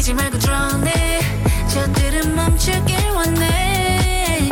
숨기지 0.08 0.14
말고 0.14 0.38
드러내 0.38 1.20
저들은 1.68 2.34
멈추길 2.34 2.96
원해. 3.14 4.48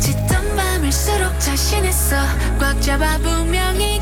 짙은 0.00 0.56
밤일수록 0.56 1.40
자신 1.40 1.84
있어. 1.84 2.16
꽉 2.60 2.80
잡아 2.80 3.18
분명히 3.18 3.95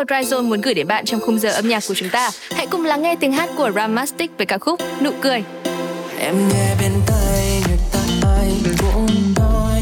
khúc 0.00 0.08
Dry 0.08 0.36
Zone 0.36 0.48
muốn 0.48 0.60
gửi 0.60 0.74
đến 0.74 0.86
bạn 0.86 1.04
trong 1.04 1.20
khung 1.20 1.38
giờ 1.38 1.50
âm 1.50 1.68
nhạc 1.68 1.82
của 1.88 1.94
chúng 1.94 2.08
ta. 2.08 2.30
Hãy 2.50 2.66
cùng 2.66 2.84
lắng 2.84 3.02
nghe 3.02 3.16
tiếng 3.20 3.32
hát 3.32 3.50
của 3.56 3.70
Ramastic 3.74 4.30
với 4.36 4.46
ca 4.46 4.58
khúc 4.58 4.80
Nụ 5.02 5.10
cười. 5.20 5.42
Em 6.18 6.48
nghe 6.48 6.74
bên 6.80 6.92
tai 7.06 7.62
người 7.68 7.78
ta 7.92 8.28
ai 8.28 8.52
cũng 8.80 9.06
nói 9.36 9.80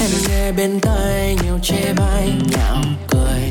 Em 0.00 0.10
nghe 0.28 0.52
bên 0.52 0.80
tai 0.80 1.36
nhiều 1.42 1.58
chê 1.62 1.92
bai, 1.96 2.32
nhạo 2.50 2.82
cười 3.08 3.42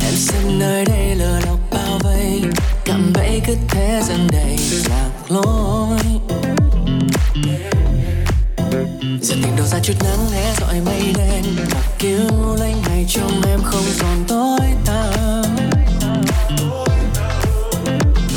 Em 0.00 0.14
xem 0.14 0.58
nơi 0.58 0.84
đây 0.84 1.14
lừa 1.14 1.40
lọc 1.46 1.58
bao 1.70 1.98
vây 2.02 2.42
cảm 2.84 3.12
bẫy 3.14 3.40
cứ 3.46 3.54
thế 3.68 4.00
dần 4.08 4.28
đầy 4.32 4.58
lạc 4.88 5.10
lối 5.28 5.98
chiều 9.64 9.70
ra 9.70 9.78
chút 9.82 9.94
nắng 10.04 10.30
hé 10.30 10.54
dọi 10.60 10.80
mây 10.80 11.12
đen. 11.16 11.44
Và 11.70 11.80
cứu 11.98 12.56
lanh 12.58 12.82
ngày 12.88 13.06
trong 13.08 13.42
em 13.48 13.60
không 13.64 13.84
còn 14.00 14.24
tối 14.28 14.68
tăm. 14.84 15.42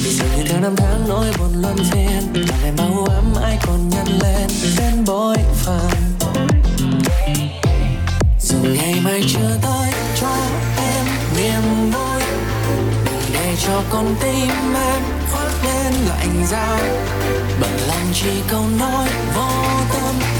Vì 0.03 0.11
dường 0.11 0.27
như 0.37 0.43
theo 0.47 0.61
năm 0.61 0.75
tháng 0.77 1.07
nỗi 1.07 1.25
buồn 1.39 1.61
luân 1.61 1.77
phiên 1.91 2.47
Là 2.47 2.57
ngày 2.61 2.71
bao 2.77 3.05
ấm 3.05 3.33
ai 3.43 3.57
còn 3.67 3.89
nhân 3.89 4.07
lên 4.21 4.47
đến 4.77 5.05
bối 5.05 5.37
phận. 5.53 5.91
Dù 8.41 8.57
ngày 8.63 9.01
mai 9.03 9.23
chưa 9.27 9.57
tới, 9.61 9.91
cho 10.21 10.35
em 10.77 11.05
niềm 11.37 11.91
vui. 11.91 12.21
Đừng 13.05 13.21
để 13.33 13.55
cho 13.65 13.83
con 13.89 14.15
tim 14.21 14.75
em 14.75 15.01
khoác 15.31 15.51
lên 15.65 15.93
lạnh 16.09 16.45
giá. 16.47 16.79
Bằng 17.61 17.77
lòng 17.87 18.13
chỉ 18.13 18.41
câu 18.49 18.63
nói 18.79 19.07
vô 19.35 19.49
tâm 19.93 20.36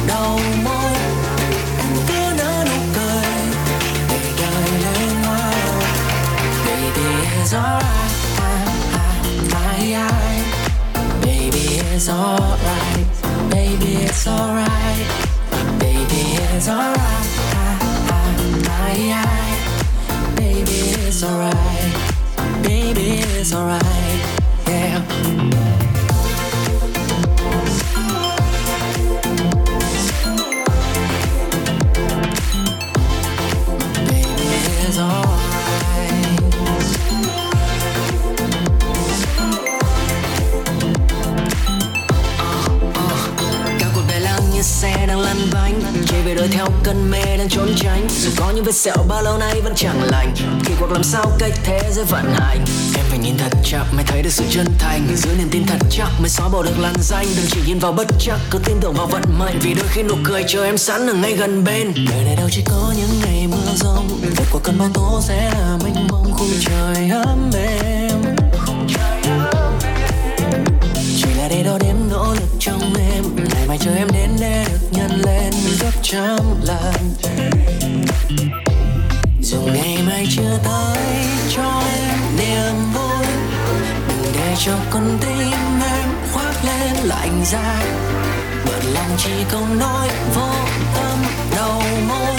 cứ 2.08 2.44
nụ 2.66 2.78
cười 2.96 3.38
để 4.10 4.20
lên 4.84 5.22
Baby 22.64 23.22
it's 23.40 23.54
alright 23.54 24.37
nhau 46.68 46.80
cân 46.84 46.96
cơn 46.98 47.12
mê 47.12 47.38
đang 47.38 47.50
trốn 47.50 47.68
tránh. 47.78 48.08
Dù 48.10 48.30
có 48.38 48.52
những 48.56 48.64
vết 48.64 48.76
sẹo 48.76 48.96
bao 49.08 49.24
lâu 49.24 49.38
nay 49.38 49.62
vẫn 49.62 49.74
chẳng 49.76 50.04
lành. 50.12 50.34
Kỳ 50.66 50.74
cuộc 50.80 50.92
làm 50.92 51.04
sao 51.04 51.32
cách 51.40 51.52
thế 51.64 51.82
giới 51.92 52.06
vận 52.06 52.34
hành? 52.34 52.66
Em 52.96 53.06
phải 53.10 53.20
nhìn 53.20 53.38
thật 53.38 53.58
chặt 53.64 53.84
mới 53.96 54.04
thấy 54.08 54.22
được 54.22 54.30
sự 54.30 54.44
chân 54.50 54.66
thành. 54.80 55.08
Giữ 55.16 55.30
niềm 55.38 55.50
tin 55.52 55.66
thật 55.68 55.78
chắc 55.90 56.10
mới 56.20 56.30
xóa 56.30 56.48
bỏ 56.50 56.64
được 56.64 56.80
làn 56.80 56.96
danh. 57.02 57.26
Đừng 57.36 57.46
chỉ 57.50 57.60
nhìn 57.68 57.80
vào 57.80 57.92
bất 57.92 58.08
chắc, 58.20 58.40
cứ 58.52 58.60
tin 58.66 58.78
tưởng 58.82 58.94
vào 58.94 59.08
vận 59.08 59.22
mệnh. 59.40 59.60
Vì 59.60 59.74
đôi 59.74 59.86
khi 59.90 60.04
nụ 60.04 60.16
cười 60.24 60.44
chờ 60.48 60.64
em 60.64 60.78
sẵn 60.78 61.08
ở 61.08 61.14
ngay 61.14 61.34
gần 61.34 61.64
bên. 61.64 61.94
Đời 62.10 62.24
này 62.26 62.36
đâu 62.36 62.48
chỉ 62.52 62.64
có 62.66 62.94
những 62.98 63.20
ngày 63.26 63.48
mưa 63.48 63.74
rông. 63.76 64.20
Kết 64.38 64.46
quả 64.52 64.62
cơn 64.64 64.78
bão 64.78 64.90
tố 64.94 65.20
sẽ 65.22 65.52
là 65.54 65.78
mênh 65.84 66.08
mông 66.08 66.32
khung 66.34 66.52
trời 66.66 67.10
ấm 67.10 67.52
êm. 67.54 68.22
Chỉ 71.18 71.28
là 71.38 71.48
để 71.50 71.64
đo 71.64 71.78
đếm 71.78 71.96
nỗ 72.12 72.34
lực 72.34 72.50
trong 72.60 72.94
em 73.12 73.24
Mày 73.68 73.78
chờ 73.78 73.96
em 73.96 74.08
đến 74.14 74.30
để 74.40 74.66
được 74.72 74.88
nhân 74.92 75.12
lên 75.26 75.54
gấp 75.82 75.92
trăm 76.02 76.38
lần. 76.64 76.94
Dù 79.42 79.62
ngày 79.62 79.98
mai 80.08 80.26
chưa 80.36 80.60
tới 80.64 80.98
cho 81.56 81.84
em 81.96 82.20
niềm 82.38 82.74
vui, 82.94 83.26
đừng 84.08 84.34
để 84.34 84.56
cho 84.66 84.74
con 84.90 85.18
tim 85.22 85.82
em 85.92 86.10
khoác 86.34 86.54
lên 86.66 86.94
lạnh 87.04 87.42
giá. 87.46 87.84
Bận 88.66 88.94
lòng 88.94 89.12
chỉ 89.18 89.32
câu 89.52 89.68
nói 89.80 90.10
vô 90.36 90.52
tâm 90.96 91.20
đầu 91.56 91.82
môi 92.08 92.36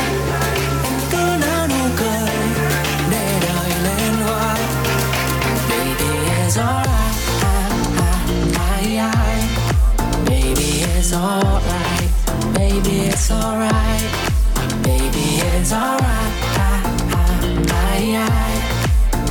it's 11.09 11.16
alright. 11.16 12.11
Baby, 12.55 13.09
it's 13.09 13.31
alright. 13.31 14.11
Baby, 14.83 15.40
it's 15.57 15.73
alright. 15.73 16.35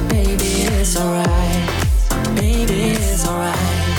Baby, 0.10 0.52
it's 0.74 0.98
alright. 0.98 1.70
Baby, 2.36 2.98
it's 2.98 3.28
alright. 3.28 3.98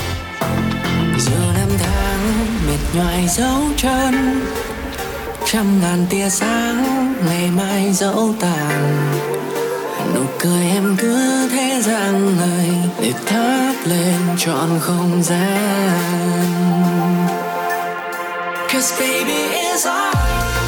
Dù 1.17 1.39
năm 1.53 1.69
tháng 1.79 2.45
mệt 2.67 2.79
nhoài 2.93 3.27
dấu 3.27 3.61
chân 3.77 4.41
trăm 5.45 5.81
ngàn 5.81 6.05
tia 6.09 6.29
sáng 6.29 7.13
ngày 7.27 7.49
mai 7.51 7.93
dẫu 7.93 8.35
tàn 8.39 9.07
nụ 10.15 10.21
cười 10.39 10.63
em 10.63 10.95
cứ 10.97 11.47
thế 11.51 11.81
rạng 11.81 12.37
người 12.37 12.69
để 13.01 13.13
thắp 13.25 13.73
lên 13.85 14.19
trọn 14.37 14.69
không 14.79 15.23
gian 15.23 16.58
Cause 18.69 18.91
baby 18.99 19.31
is 19.65 19.87
alright 19.87 20.58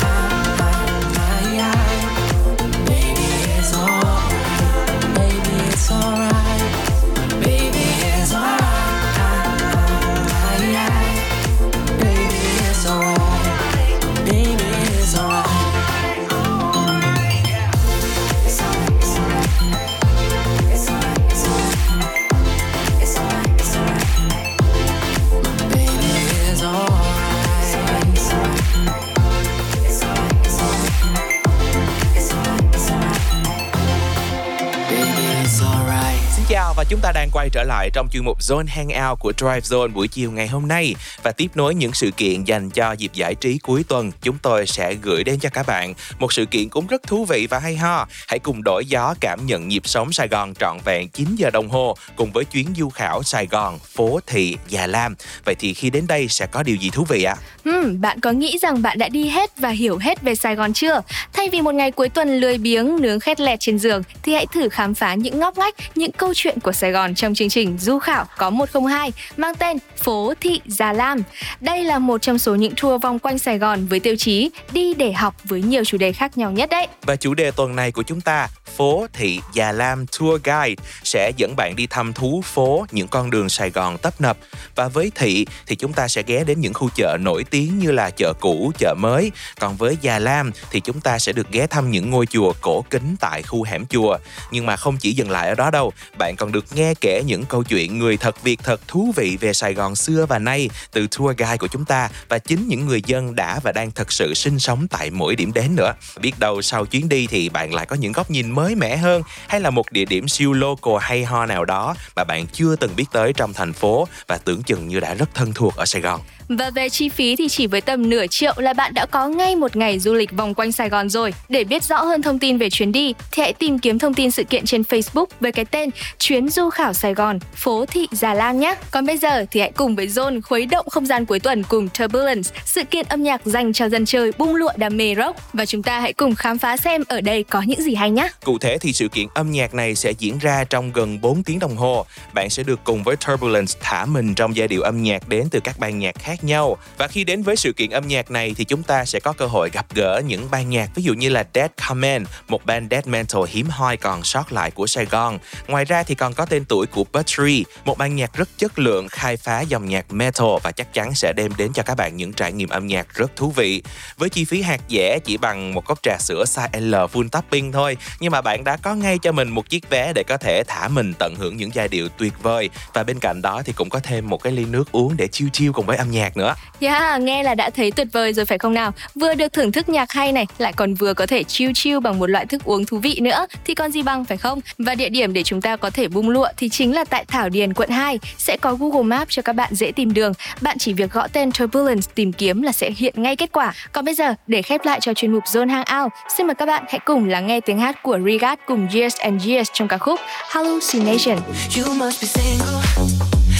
chúng 36.92 37.00
ta 37.00 37.12
đang 37.12 37.30
quay 37.32 37.50
trở 37.50 37.64
lại 37.64 37.90
trong 37.94 38.08
chuyên 38.12 38.26
mục 38.26 38.40
Zone 38.40 38.66
Hangout 38.68 39.20
của 39.20 39.34
Drive 39.38 39.60
Zone 39.60 39.94
buổi 39.94 40.08
chiều 40.08 40.32
ngày 40.32 40.48
hôm 40.48 40.68
nay 40.68 40.96
và 41.24 41.32
tiếp 41.32 41.48
nối 41.56 41.76
những 41.76 41.94
sự 41.94 42.12
kiện 42.18 42.44
dành 42.44 42.70
cho 42.70 42.92
dịp 42.92 43.14
giải 43.14 43.36
trí 43.36 43.58
cuối 43.58 43.84
tuần. 43.88 44.12
Chúng 44.22 44.38
tôi 44.42 44.68
sẽ 44.68 44.94
gửi 44.94 45.24
đến 45.24 45.40
cho 45.40 45.50
các 45.50 45.68
bạn 45.68 45.94
một 46.20 46.34
sự 46.34 46.46
kiện 46.46 46.70
cũng 46.70 46.88
rất 46.88 47.04
thú 47.04 47.26
vị 47.26 47.48
và 47.50 47.60
hay 47.60 47.76
ho. 47.76 48.08
Hãy 48.28 48.40
cùng 48.40 48.62
đổi 48.64 48.86
gió 48.86 49.16
cảm 49.20 49.46
nhận 49.46 49.68
nhịp 49.68 49.82
sống 49.86 50.12
Sài 50.12 50.28
Gòn 50.28 50.54
trọn 50.54 50.78
vẹn 50.86 51.10
9 51.10 51.36
giờ 51.36 51.50
đồng 51.50 51.70
hồ 51.70 51.98
cùng 52.16 52.32
với 52.32 52.46
chuyến 52.46 52.68
du 52.78 52.90
khảo 52.90 53.24
Sài 53.24 53.48
Gòn, 53.48 53.80
phố 53.80 54.20
thị, 54.28 54.58
Già 54.68 54.88
Lam. 54.88 55.16
Vậy 55.46 55.56
thì 55.60 55.74
khi 55.74 55.90
đến 55.90 56.08
đây 56.08 56.28
sẽ 56.28 56.46
có 56.46 56.64
điều 56.64 56.76
gì 56.76 56.90
thú 56.90 57.06
vị 57.10 57.24
ạ? 57.24 57.36
Hmm, 57.66 58.02
bạn 58.02 58.20
có 58.20 58.32
nghĩ 58.32 58.58
rằng 58.62 58.82
bạn 58.82 58.98
đã 58.98 59.10
đi 59.10 59.30
hết 59.30 59.58
và 59.58 59.70
hiểu 59.70 59.98
hết 59.98 60.22
về 60.22 60.36
Sài 60.36 60.56
Gòn 60.56 60.74
chưa? 60.74 61.02
Thay 61.34 61.50
vì 61.50 61.62
một 61.62 61.76
ngày 61.76 61.92
cuối 61.92 62.10
tuần 62.10 62.40
lười 62.40 62.58
biếng 62.58 63.02
nướng 63.02 63.20
khét 63.20 63.40
lẹt 63.40 63.60
trên 63.60 63.80
giường 63.80 64.04
thì 64.24 64.34
hãy 64.34 64.46
thử 64.54 64.70
khám 64.70 64.94
phá 64.94 65.14
những 65.14 65.40
ngóc 65.40 65.58
ngách, 65.58 65.76
những 65.96 66.12
câu 66.12 66.34
chuyện 66.36 66.60
của 66.60 66.72
Sài 66.72 66.92
Gòn 66.92 67.16
trong 67.16 67.34
chương 67.34 67.50
trình 67.50 67.78
Du 67.80 68.00
Khảo 68.00 68.26
có 68.38 68.50
102 68.50 69.12
mang 69.38 69.56
tên 69.56 69.78
Phố 69.98 70.34
Thị 70.42 70.62
Già 70.66 70.94
Lam. 70.94 71.11
Đây 71.60 71.84
là 71.84 72.00
một 72.00 72.22
trong 72.22 72.40
số 72.40 72.56
những 72.56 72.74
tour 72.82 73.02
vòng 73.02 73.20
quanh 73.20 73.40
Sài 73.40 73.58
Gòn 73.58 73.86
với 73.86 74.00
tiêu 74.00 74.16
chí 74.16 74.52
đi 74.72 74.94
để 74.94 75.12
học 75.12 75.36
với 75.44 75.62
nhiều 75.62 75.84
chủ 75.86 75.98
đề 75.98 76.14
khác 76.14 76.38
nhau 76.38 76.52
nhất 76.52 76.70
đấy. 76.70 76.88
Và 77.02 77.16
chủ 77.16 77.34
đề 77.34 77.52
tuần 77.52 77.76
này 77.76 77.92
của 77.92 78.04
chúng 78.04 78.22
ta, 78.22 78.48
phố 78.78 79.08
thị 79.14 79.40
Già 79.54 79.72
Lam 79.72 80.06
Tour 80.08 80.42
Guide 80.44 80.84
sẽ 81.04 81.32
dẫn 81.38 81.56
bạn 81.56 81.76
đi 81.76 81.88
thăm 81.88 82.14
thú 82.14 82.42
phố 82.46 82.86
những 82.92 83.08
con 83.08 83.30
đường 83.30 83.50
Sài 83.50 83.70
Gòn 83.70 83.98
tấp 83.98 84.22
nập. 84.22 84.38
Và 84.76 84.88
với 84.88 85.12
thị 85.16 85.46
thì 85.68 85.76
chúng 85.76 85.94
ta 85.94 86.08
sẽ 86.08 86.24
ghé 86.28 86.44
đến 86.44 86.62
những 86.62 86.74
khu 86.74 86.90
chợ 86.96 87.18
nổi 87.22 87.44
tiếng 87.44 87.80
như 87.80 87.92
là 87.92 88.10
chợ 88.10 88.34
cũ, 88.40 88.72
chợ 88.78 88.96
mới. 88.98 89.32
Còn 89.60 89.78
với 89.78 89.98
Già 90.02 90.20
Lam 90.20 90.52
thì 90.72 90.80
chúng 90.80 91.00
ta 91.00 91.20
sẽ 91.20 91.34
được 91.34 91.52
ghé 91.52 91.68
thăm 91.68 91.92
những 91.92 92.10
ngôi 92.10 92.26
chùa 92.26 92.54
cổ 92.62 92.86
kính 92.90 93.16
tại 93.20 93.44
khu 93.44 93.64
hẻm 93.64 93.86
chùa. 93.86 94.18
Nhưng 94.52 94.66
mà 94.66 94.76
không 94.76 94.98
chỉ 94.98 95.12
dừng 95.12 95.32
lại 95.32 95.50
ở 95.50 95.56
đó 95.56 95.72
đâu, 95.72 95.94
bạn 96.18 96.36
còn 96.36 96.52
được 96.52 96.66
nghe 96.76 96.94
kể 97.02 97.24
những 97.26 97.46
câu 97.46 97.64
chuyện 97.64 98.00
người 98.00 98.18
thật 98.18 98.44
việc 98.44 98.60
thật 98.64 98.82
thú 98.88 99.14
vị 99.16 99.38
về 99.42 99.54
Sài 99.54 99.74
Gòn 99.74 99.96
xưa 99.96 100.26
và 100.30 100.40
nay 100.40 100.70
từ 100.92 101.01
tour 101.08 101.38
guide 101.38 101.58
của 101.58 101.68
chúng 101.68 101.86
ta 101.86 102.10
và 102.30 102.38
chính 102.38 102.68
những 102.68 102.86
người 102.86 103.02
dân 103.06 103.36
đã 103.36 103.60
và 103.64 103.72
đang 103.72 103.92
thật 103.92 104.12
sự 104.12 104.34
sinh 104.34 104.60
sống 104.60 104.88
tại 104.88 105.10
mỗi 105.12 105.36
điểm 105.36 105.54
đến 105.54 105.76
nữa. 105.76 105.94
Biết 106.22 106.40
đâu 106.40 106.62
sau 106.62 106.86
chuyến 106.86 107.10
đi 107.10 107.28
thì 107.28 107.50
bạn 107.50 107.74
lại 107.74 107.86
có 107.86 107.96
những 107.96 108.12
góc 108.12 108.32
nhìn 108.32 108.52
mới 108.52 108.76
mẻ 108.76 108.98
hơn 108.98 109.22
hay 109.48 109.62
là 109.62 109.70
một 109.70 109.92
địa 109.92 110.06
điểm 110.06 110.28
siêu 110.28 110.54
local 110.54 110.94
hay 111.00 111.26
ho 111.26 111.46
nào 111.46 111.66
đó 111.66 111.96
mà 112.16 112.24
bạn 112.24 112.48
chưa 112.48 112.76
từng 112.76 112.96
biết 112.96 113.06
tới 113.12 113.34
trong 113.34 113.54
thành 113.54 113.74
phố 113.74 114.08
và 114.28 114.38
tưởng 114.38 114.64
chừng 114.64 114.88
như 114.88 115.00
đã 115.00 115.14
rất 115.14 115.36
thân 115.36 115.54
thuộc 115.54 115.76
ở 115.76 115.86
Sài 115.86 116.02
Gòn. 116.02 116.22
Và 116.58 116.70
về 116.70 116.90
chi 116.90 117.10
phí 117.10 117.36
thì 117.36 117.48
chỉ 117.50 117.68
với 117.68 117.82
tầm 117.82 118.10
nửa 118.10 118.28
triệu 118.28 118.54
là 118.58 118.74
bạn 118.74 118.94
đã 118.94 119.06
có 119.06 119.28
ngay 119.28 119.56
một 119.56 119.76
ngày 119.76 120.00
du 120.00 120.14
lịch 120.14 120.32
vòng 120.32 120.54
quanh 120.54 120.72
Sài 120.72 120.90
Gòn 120.90 121.10
rồi. 121.10 121.34
Để 121.50 121.64
biết 121.64 121.84
rõ 121.84 122.04
hơn 122.04 122.22
thông 122.22 122.40
tin 122.40 122.58
về 122.58 122.70
chuyến 122.70 122.92
đi 122.92 123.14
thì 123.32 123.44
hãy 123.44 123.54
tìm 123.54 123.80
kiếm 123.80 124.00
thông 124.00 124.14
tin 124.14 124.32
sự 124.32 124.44
kiện 124.44 124.66
trên 124.66 124.82
Facebook 124.82 125.26
với 125.40 125.52
cái 125.52 125.66
tên 125.66 125.90
Chuyến 126.20 126.50
du 126.50 126.70
khảo 126.70 126.94
Sài 126.94 127.14
Gòn, 127.14 127.40
phố 127.56 127.86
thị 127.86 128.08
Già 128.12 128.34
Lam 128.34 128.60
nhé. 128.60 128.76
Còn 128.92 129.06
bây 129.06 129.18
giờ 129.18 129.46
thì 129.52 129.60
hãy 129.60 129.72
cùng 129.72 129.96
với 129.96 130.08
Zone 130.08 130.42
khuấy 130.42 130.66
động 130.66 130.86
không 130.92 131.06
gian 131.06 131.26
cuối 131.26 131.40
tuần 131.40 131.64
cùng 131.64 131.90
Turbulence, 132.00 132.52
sự 132.66 132.84
kiện 132.84 133.06
âm 133.10 133.24
nhạc 133.24 133.42
dành 133.46 133.74
cho 133.74 133.90
dân 133.90 134.06
chơi 134.06 134.32
bung 134.38 134.56
lụa 134.56 134.72
đam 134.76 134.98
mê 134.98 135.16
rock 135.16 135.54
và 135.54 135.66
chúng 135.66 135.84
ta 135.84 136.00
hãy 136.00 136.14
cùng 136.14 136.36
khám 136.36 136.58
phá 136.58 136.78
xem 136.78 137.04
ở 137.08 137.22
đây 137.22 137.44
có 137.44 137.62
những 137.62 137.82
gì 137.82 137.96
hay 137.96 138.12
nhé. 138.12 138.30
Cụ 138.44 138.58
thể 138.58 138.78
thì 138.78 138.94
sự 138.94 139.08
kiện 139.08 139.28
âm 139.34 139.52
nhạc 139.52 139.74
này 139.74 139.96
sẽ 139.96 140.12
diễn 140.12 140.40
ra 140.40 140.64
trong 140.64 140.92
gần 140.92 141.22
4 141.22 141.44
tiếng 141.44 141.60
đồng 141.60 141.78
hồ. 141.78 142.06
Bạn 142.34 142.50
sẽ 142.50 142.64
được 142.64 142.80
cùng 142.84 143.04
với 143.04 143.16
Turbulence 143.16 143.74
thả 143.82 144.06
mình 144.06 144.36
trong 144.36 144.56
giai 144.56 144.68
điệu 144.68 144.82
âm 144.82 145.04
nhạc 145.04 145.28
đến 145.28 145.48
từ 145.52 145.60
các 145.60 145.80
ban 145.80 146.00
nhạc 146.00 146.16
khác 146.20 146.44
nhau. 146.44 146.78
Và 146.98 147.08
khi 147.08 147.24
đến 147.24 147.44
với 147.44 147.56
sự 147.56 147.74
kiện 147.74 147.90
âm 147.90 148.08
nhạc 148.08 148.32
này 148.32 148.54
thì 148.58 148.64
chúng 148.64 148.84
ta 148.84 149.06
sẽ 149.06 149.20
có 149.20 149.34
cơ 149.34 149.46
hội 149.46 149.70
gặp 149.74 149.86
gỡ 149.96 150.22
những 150.28 150.48
ban 150.52 150.70
nhạc 150.70 150.90
ví 150.96 151.04
dụ 151.04 151.14
như 151.14 151.30
là 151.30 151.44
Dead 151.54 151.72
Command, 151.88 152.28
một 152.48 152.66
band 152.66 152.92
death 152.92 153.08
metal 153.08 153.42
hiếm 153.48 153.68
hoi 153.70 153.98
còn 153.98 154.24
sót 154.24 154.52
lại 154.52 154.72
của 154.72 154.88
Sài 154.88 155.06
Gòn. 155.06 155.40
Ngoài 155.68 155.86
ra 155.86 156.04
thì 156.04 156.16
còn 156.16 156.34
có 156.34 156.46
tên 156.46 156.66
tuổi 156.66 156.88
của 156.88 157.04
Buttery, 157.14 157.66
một 157.86 157.98
ban 157.98 158.16
nhạc 158.16 158.34
rất 158.34 158.50
chất 158.58 158.80
lượng 158.80 159.08
khai 159.08 159.38
phá 159.38 159.62
dòng 159.62 159.86
nhạc 159.90 160.14
metal 160.14 160.48
và 160.64 160.72
chắc 160.82 160.94
chắn 160.94 161.16
sẽ 161.16 161.34
đem 161.34 161.52
đến 161.58 161.74
cho 161.74 161.84
các 161.84 161.98
bạn 161.98 162.18
những 162.18 162.34
trải 162.34 162.52
nghiệm 162.52 162.70
âm 162.70 162.88
nhạc 162.88 163.08
rất 163.14 163.36
thú 163.36 163.52
vị. 163.52 163.84
Với 164.18 164.30
chi 164.30 164.46
phí 164.46 164.62
hạt 164.62 164.82
dẻ 164.90 165.20
chỉ 165.26 165.38
bằng 165.38 165.74
một 165.74 165.86
cốc 165.86 166.00
trà 166.04 166.18
sữa 166.20 166.44
size 166.48 166.90
L 166.90 166.96
full 166.96 167.30
topping 167.30 167.72
thôi, 167.72 167.98
nhưng 168.20 168.32
mà 168.32 168.42
bạn 168.42 168.64
đã 168.64 168.78
có 168.78 168.96
ngay 168.96 169.18
cho 169.22 169.32
mình 169.32 169.50
một 169.50 169.70
chiếc 169.70 169.90
vé 169.90 170.14
để 170.16 170.24
có 170.28 170.38
thể 170.38 170.64
thả 170.68 170.88
mình 170.88 171.14
tận 171.20 171.36
hưởng 171.38 171.58
những 171.58 171.72
giai 171.74 171.88
điệu 171.88 172.10
tuyệt 172.10 172.34
vời 172.44 172.70
và 172.94 173.04
bên 173.04 173.20
cạnh 173.20 173.42
đó 173.42 173.62
thì 173.66 173.74
cũng 173.74 173.90
có 173.90 174.00
thêm 174.04 174.30
một 174.30 174.44
cái 174.44 174.54
ly 174.54 174.66
nước 174.66 174.92
uống 174.92 175.18
để 175.18 175.28
chiêu 175.28 175.50
chiêu 175.54 175.74
cùng 175.74 175.86
với 175.86 175.98
âm 175.98 176.12
nhạc 176.12 176.38
nữa. 176.38 176.56
Yeah, 176.80 177.22
nghe 177.22 177.44
là 177.44 177.56
đã 177.56 177.70
thấy 177.70 177.92
tuyệt 177.92 178.08
vời 178.12 178.34
rồi 178.34 178.46
phải 178.46 178.58
không 178.58 178.74
nào? 178.74 178.94
Vừa 179.16 179.34
được 179.34 179.54
thưởng 179.54 179.72
thức 179.72 179.90
nhạc 179.90 180.12
hay 180.12 180.32
này, 180.32 180.48
lại 180.58 180.74
còn 180.74 180.94
vừa 180.94 181.14
có 181.14 181.26
thể 181.26 181.44
chill 181.44 181.72
chill 181.76 182.00
bằng 182.00 182.20
một 182.20 182.28
loại 182.28 182.46
thức 182.46 182.64
uống 182.64 182.86
thú 182.86 182.98
vị 182.98 183.20
nữa 183.22 183.48
thì 183.66 183.76
còn 183.76 183.92
gì 183.92 184.02
bằng 184.02 184.26
phải 184.26 184.38
không? 184.38 184.62
Và 184.78 184.96
địa 184.96 185.10
điểm 185.10 185.34
để 185.34 185.44
chúng 185.44 185.62
ta 185.62 185.76
có 185.76 185.90
thể 185.90 186.08
bung 186.08 186.30
lụa 186.30 186.48
thì 186.58 186.70
chính 186.70 186.96
là 186.96 187.04
tại 187.04 187.26
Thảo 187.26 187.50
Điền 187.50 187.74
quận 187.74 187.90
2, 187.90 188.20
sẽ 188.38 188.58
có 188.62 188.76
Google 188.76 189.04
Maps 189.04 189.30
cho 189.30 189.42
các 189.42 189.54
bạn 189.54 189.76
dễ 189.76 189.92
tìm 189.92 190.14
đường. 190.14 190.34
Bạn 190.62 190.71
bạn 190.72 190.78
chỉ 190.78 190.94
việc 190.94 191.12
gõ 191.12 191.28
tên 191.34 191.52
Turbulence 191.52 192.12
tìm 192.16 192.34
kiếm 192.34 192.62
là 192.62 192.72
sẽ 192.72 192.92
hiện 192.98 193.14
ngay 193.18 193.36
kết 193.36 193.52
quả. 193.52 193.74
Còn 193.92 194.06
bây 194.06 194.16
giờ, 194.16 194.34
để 194.48 194.62
khép 194.62 194.86
lại 194.86 195.00
cho 195.02 195.14
chuyên 195.14 195.32
mục 195.32 195.44
Zone 195.44 195.70
Hangout, 195.70 196.12
xin 196.38 196.48
mời 196.48 196.56
các 196.56 196.66
bạn 196.66 196.84
hãy 196.90 197.00
cùng 197.06 197.30
lắng 197.30 197.48
nghe 197.48 197.62
tiếng 197.62 197.80
hát 197.80 198.04
của 198.04 198.20
Regard 198.26 198.62
cùng 198.66 198.88
Years 198.94 199.16
and 199.18 199.48
Years 199.48 199.70
trong 199.74 199.88
ca 199.88 199.98
khúc 199.98 200.20
Hallucination. 200.50 201.38
You 201.78 201.94
must 201.94 202.22
be 202.22 202.28
single, 202.28 202.82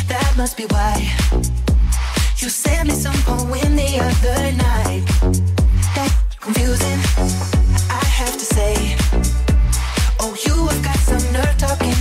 that 0.10 0.34
must 0.38 0.58
be 0.58 0.66
why 0.66 0.94
You 2.44 2.50
sent 2.50 2.88
me 2.88 2.96
some 2.96 3.18
poem 3.26 3.78
the 3.78 4.00
other 4.00 4.54
night 4.58 5.02
That 5.96 6.12
confusing, 6.42 7.00
I 7.90 8.06
have 8.20 8.34
to 8.34 8.46
say 8.56 8.76
Oh, 10.20 10.36
you 10.48 10.68
have 10.68 10.84
got 10.84 10.98
some 10.98 11.34
nerve 11.34 11.56
talking 11.60 12.01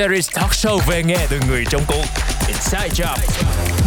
Series 0.00 0.30
talk 0.30 0.50
show 0.52 0.78
về 0.86 1.02
nghe 1.02 1.26
từ 1.30 1.40
người 1.48 1.64
trong 1.70 1.82
cuộc 1.86 2.04
Inside 2.48 2.88
Job. 2.88 3.16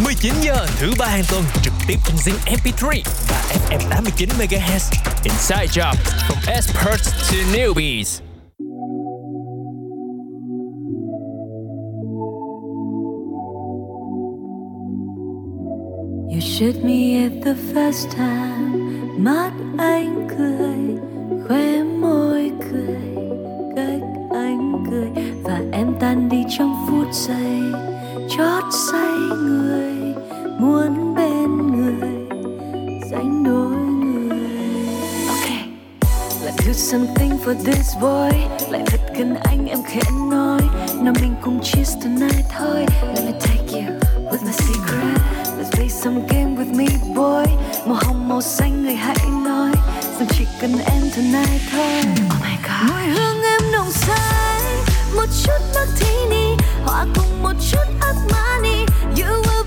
19 0.04 0.32
giờ 0.40 0.66
thứ 0.78 0.92
ba 0.98 1.06
hàng 1.06 1.24
tuần, 1.30 1.44
trực 1.62 1.72
tiếp 1.86 1.96
trên 2.06 2.16
Zing 2.16 2.56
MP3 2.56 3.02
và 3.28 3.42
FM 3.68 3.78
89 3.90 4.28
MHz 4.38 4.92
Inside 5.24 5.66
Job. 5.66 5.94
From 6.28 6.54
experts 6.54 7.10
to 7.30 7.36
newbies. 7.52 8.20
You 16.30 16.40
shoot 16.40 16.84
me 16.84 17.24
at 17.24 17.32
the 17.44 17.54
first 17.74 18.10
time. 18.16 18.78
Mắt 19.18 19.52
anh 19.78 20.28
cười 20.38 21.04
Khóe 21.48 21.84
môi 21.84 22.52
cười, 22.70 22.98
Cách 23.76 24.02
anh 24.34 24.84
cười 24.90 25.33
em 25.74 25.94
tan 26.00 26.28
đi 26.28 26.44
trong 26.58 26.86
phút 26.88 27.06
giây 27.12 27.60
Chót 28.30 28.64
say 28.92 29.12
người 29.38 30.14
Muốn 30.58 31.14
bên 31.14 31.56
người 31.72 32.28
Dành 33.10 33.44
đôi 33.44 33.76
người. 33.76 34.38
Ok 35.28 35.50
Let's 36.44 36.66
do 36.66 36.72
something 36.72 37.38
for 37.44 37.54
this 37.64 37.94
boy. 38.00 38.38
Lại 38.70 38.82
thật 38.86 39.00
gần 39.18 39.34
anh 39.44 39.66
em 39.66 39.78
khẽ 39.82 40.00
nói. 40.30 40.60
Nào 41.00 41.14
mình 41.20 41.34
cùng 41.42 41.60
cheers 41.62 41.96
tonight 42.04 42.44
thôi. 42.58 42.86
Let 43.02 43.24
me 43.24 43.32
take 43.40 43.72
you 43.72 43.82
with 44.30 44.42
my 44.44 44.52
secret. 44.52 45.18
Let's 45.58 45.70
play 45.70 45.88
some 45.88 46.20
game 46.28 46.56
with 46.56 46.76
me 46.76 46.86
boy. 47.14 47.54
Màu 47.86 47.98
hồng 48.04 48.28
màu 48.28 48.42
xanh 48.42 48.82
người 48.82 48.94
hãy 48.94 49.16
nói. 49.44 49.72
Rằng 50.18 50.28
chỉ 50.38 50.46
cần 50.60 50.70
em 50.84 51.02
tonight 51.16 51.60
thôi? 51.72 52.00
Oh 52.26 52.42
my 52.42 52.56
god. 52.62 52.90
Mùi 52.90 53.14
hương 53.14 53.42
em 53.42 53.72
nồng 53.72 53.90
say 53.90 54.53
một 55.16 55.26
chút 55.44 55.60
martini 55.74 56.56
Hòa 56.84 57.06
cùng 57.14 57.42
một 57.42 57.52
chút 57.70 57.86
Armani 58.00 58.86
You 59.16 59.42
will 59.42 59.63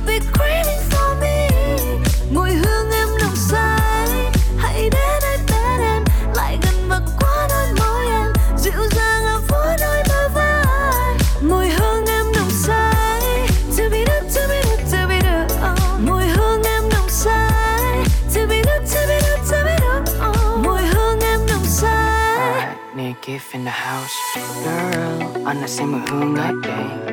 Xem 25.68 25.92
mùi 25.92 26.02
hương 26.10 26.36
đấy 26.36 26.52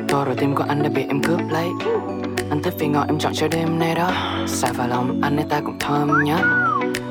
Tôi 0.07 0.25
rồi 0.25 0.35
tim 0.35 0.55
của 0.55 0.63
anh 0.67 0.83
đã 0.83 0.89
bị 0.89 1.03
em 1.07 1.23
cướp 1.23 1.39
lấy. 1.49 1.69
Anh 2.49 2.63
thích 2.63 2.73
vì 2.79 2.87
ngọt 2.87 3.05
em 3.07 3.19
chọn 3.19 3.33
cho 3.35 3.47
đêm 3.47 3.79
nay 3.79 3.95
đó. 3.95 4.11
Xài 4.47 4.73
vào 4.73 4.87
lòng 4.87 5.19
anh 5.21 5.37
ấy 5.37 5.45
ta 5.49 5.59
cũng 5.65 5.79
thơm 5.79 6.23
nhất. 6.23 6.39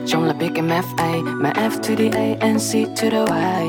Trong 0.06 0.24
là 0.24 0.32
biết 0.32 0.48
em 0.54 0.68
FA 0.68 1.22
Mà 1.24 1.52
F 1.52 1.70
to 1.70 1.94
the 1.98 2.08
A 2.08 2.46
and 2.46 2.72
C 2.72 2.88
to 3.02 3.10
the 3.10 3.58
Y. 3.60 3.68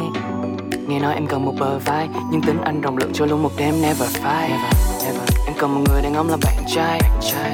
Nghe 0.88 1.00
nói 1.00 1.14
em 1.14 1.28
cần 1.28 1.46
một 1.46 1.54
bờ 1.60 1.80
vai 1.80 2.08
Nhưng 2.32 2.42
tính 2.42 2.62
anh 2.62 2.82
rộng 2.82 2.98
lượng 2.98 3.12
cho 3.14 3.26
luôn 3.26 3.44
một 3.44 3.52
đêm 3.58 3.82
never 3.82 4.16
fight. 4.16 4.50
Never, 4.50 5.04
never. 5.04 5.30
Em 5.46 5.56
cần 5.60 5.74
một 5.74 5.82
người 5.90 6.02
đàn 6.02 6.14
ông 6.14 6.30
là 6.30 6.38
bạn 6.44 6.64
trai. 6.68 7.02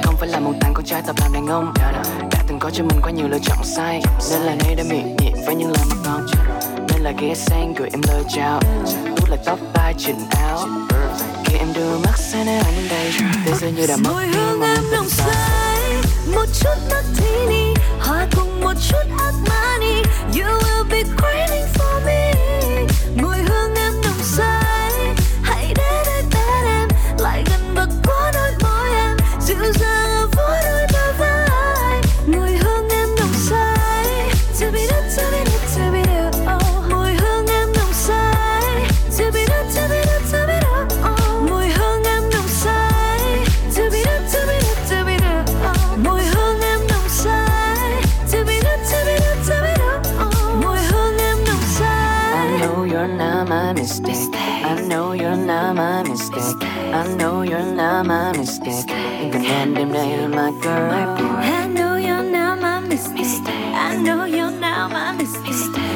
Không 0.02 0.16
phải 0.16 0.28
là 0.28 0.40
một 0.40 0.52
thằng 0.60 0.72
con 0.74 0.84
trai 0.84 1.02
tập 1.06 1.16
làm 1.20 1.32
đàn 1.32 1.46
ông. 1.46 1.72
Đã 2.30 2.44
từng 2.48 2.58
có 2.58 2.70
cho 2.70 2.84
mình 2.84 2.98
quá 3.02 3.10
nhiều 3.10 3.28
lựa 3.28 3.38
chọn 3.42 3.58
sai. 3.62 4.02
Nên 4.30 4.40
là 4.40 4.54
nay 4.54 4.74
đã 4.74 4.84
miệng 4.90 5.16
nhịn 5.16 5.34
với 5.46 5.54
những 5.54 5.70
lời 5.70 5.84
mà 5.90 5.96
ngon 6.04 6.26
Nên 6.88 7.00
là 7.00 7.12
ghé 7.18 7.34
sang 7.34 7.74
gửi 7.76 7.88
em 7.92 8.00
lời 8.08 8.22
chào. 8.28 8.60
Út 9.22 9.30
lại 9.30 9.38
tóc 9.44 9.58
tai 9.74 9.94
chỉnh 9.98 10.18
áo. 10.30 10.68
Khi 11.44 11.58
em 11.58 11.72
đưa 11.74 11.98
mắt 11.98 12.18
sang 12.18 12.46
nơi 12.46 12.58
anh 12.58 12.88
đây 12.90 13.12
Thế 13.44 13.52
dường 13.60 13.74
như 13.74 13.86
đã 13.86 13.96
mất 13.96 14.12
Mùi 14.12 14.26
hương 14.26 14.62
em 14.62 15.08
xa 15.08 15.24
say 15.24 16.02
Một 16.34 16.46
chút 16.60 16.76
martini 16.90 17.74
Hòa 18.00 18.26
cùng 18.36 18.60
một 18.60 18.74
chút 18.88 19.04
Armani 19.18 20.02
You 20.34 20.44
will 20.44 20.84
be 20.90 21.02
craving 21.02 21.31
not 58.04 58.32
my 58.32 58.38
mistake. 58.38 58.90
You 59.22 59.30
can 59.30 59.44
end 59.44 59.76
them 59.76 59.92
day, 59.92 60.26
my 60.26 60.50
girl. 60.60 60.90
I 60.90 61.66
know 61.66 61.96
you're 61.96 62.22
not 62.22 62.60
my 62.60 62.80
mistake. 62.80 63.46
I 63.46 63.96
know 63.96 64.24
you're 64.24 64.50
not 64.50 64.90
my 64.90 65.12
mistake. 65.12 65.91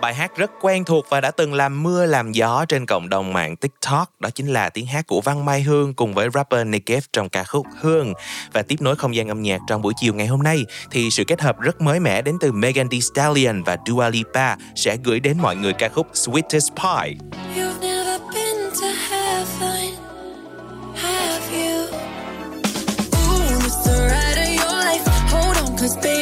Bài 0.00 0.14
hát 0.14 0.36
rất 0.36 0.50
quen 0.60 0.84
thuộc 0.84 1.06
và 1.10 1.20
đã 1.20 1.30
từng 1.30 1.54
làm 1.54 1.82
mưa 1.82 2.06
làm 2.06 2.32
gió 2.32 2.64
trên 2.68 2.86
cộng 2.86 3.08
đồng 3.08 3.32
mạng 3.32 3.56
TikTok. 3.56 4.10
Đó 4.20 4.30
chính 4.30 4.46
là 4.46 4.68
tiếng 4.68 4.86
hát 4.86 5.06
của 5.06 5.20
Văn 5.20 5.44
Mai 5.44 5.62
Hương 5.62 5.94
cùng 5.94 6.14
với 6.14 6.28
rapper 6.34 6.66
Nick 6.66 7.12
trong 7.12 7.28
ca 7.28 7.44
khúc 7.44 7.66
Hương. 7.80 8.12
Và 8.52 8.62
tiếp 8.62 8.76
nối 8.80 8.96
không 8.96 9.14
gian 9.14 9.28
âm 9.28 9.42
nhạc 9.42 9.60
trong 9.68 9.82
buổi 9.82 9.92
chiều 9.96 10.14
ngày 10.14 10.26
hôm 10.26 10.42
nay 10.42 10.64
thì 10.90 11.10
sự 11.10 11.24
kết 11.24 11.40
hợp 11.40 11.60
rất 11.60 11.80
mới 11.80 12.00
mẻ 12.00 12.22
đến 12.22 12.36
từ 12.40 12.52
Megan 12.52 12.88
Thee 12.88 13.00
Stallion 13.00 13.62
và 13.62 13.76
Dua 13.86 14.10
Lipa 14.10 14.56
sẽ 14.74 14.96
gửi 15.04 15.20
đến 15.20 15.38
mọi 15.42 15.56
người 15.56 15.72
ca 15.72 15.88
khúc 15.88 16.06
Sweetest 16.12 16.70
Pie. 16.76 17.16
You've 17.56 17.80
never 17.80 18.20
been 18.34 18.70
to 18.80 18.88
heaven, 19.10 19.94
have 20.94 21.42
you? 21.52 21.86
Ooh, 23.12 23.58
it's 23.64 23.84
the 23.84 24.08
ride 24.08 24.38
of 24.42 24.48
your 24.48 24.84
life. 24.84 25.02
Hold 25.30 25.56
on, 25.56 25.76
cause 25.78 25.96
baby, 25.96 26.15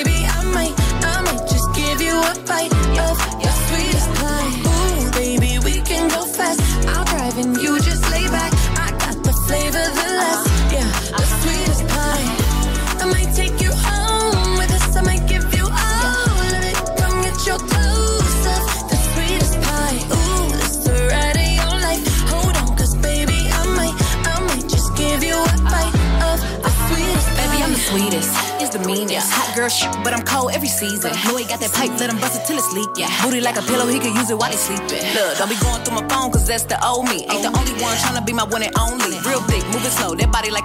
The. 28.94 29.20
Hot 29.20 29.50
girl 29.54 29.68
shit, 29.68 29.92
but 30.02 30.14
I'm 30.14 30.24
cold 30.24 30.52
every 30.54 30.70
season. 30.70 31.12
Know 31.26 31.37
he 31.37 31.44
got 31.44 31.61
that 31.61 31.74
pipe, 31.74 31.92
let 32.00 32.09
him 32.09 32.18
bust 32.22 32.40
it 32.40 32.46
till 32.46 32.57
it's 32.57 32.72
leak. 32.72 32.88
Yeah. 32.96 33.11
Booty 33.20 33.42
like 33.42 33.59
a 33.59 33.62
pillow, 33.62 33.87
he 33.87 33.98
could 33.98 34.14
use 34.14 34.30
it 34.30 34.38
while 34.38 34.50
he 34.50 34.57
sleeping. 34.57 35.04
Look, 35.12 35.37
don't 35.37 35.50
be 35.50 35.59
going 35.61 35.83
through 35.85 36.00
my 36.00 36.07
phone, 36.09 36.33
cause 36.33 36.46
that's 36.46 36.64
the 36.64 36.80
old 36.80 37.04
me. 37.04 37.28
Ain't 37.28 37.44
the 37.44 37.52
only 37.52 37.76
one 37.83 37.92
tryna 38.00 38.24
be 38.24 38.33
my 38.33 38.44
one 38.48 38.62
and 38.62 38.72
only. 38.80 39.20
Real 39.26 39.42
thick, 39.44 39.66
moving 39.68 39.92
slow, 39.92 40.14
that 40.14 40.33
body 40.33 40.50
like. 40.50 40.64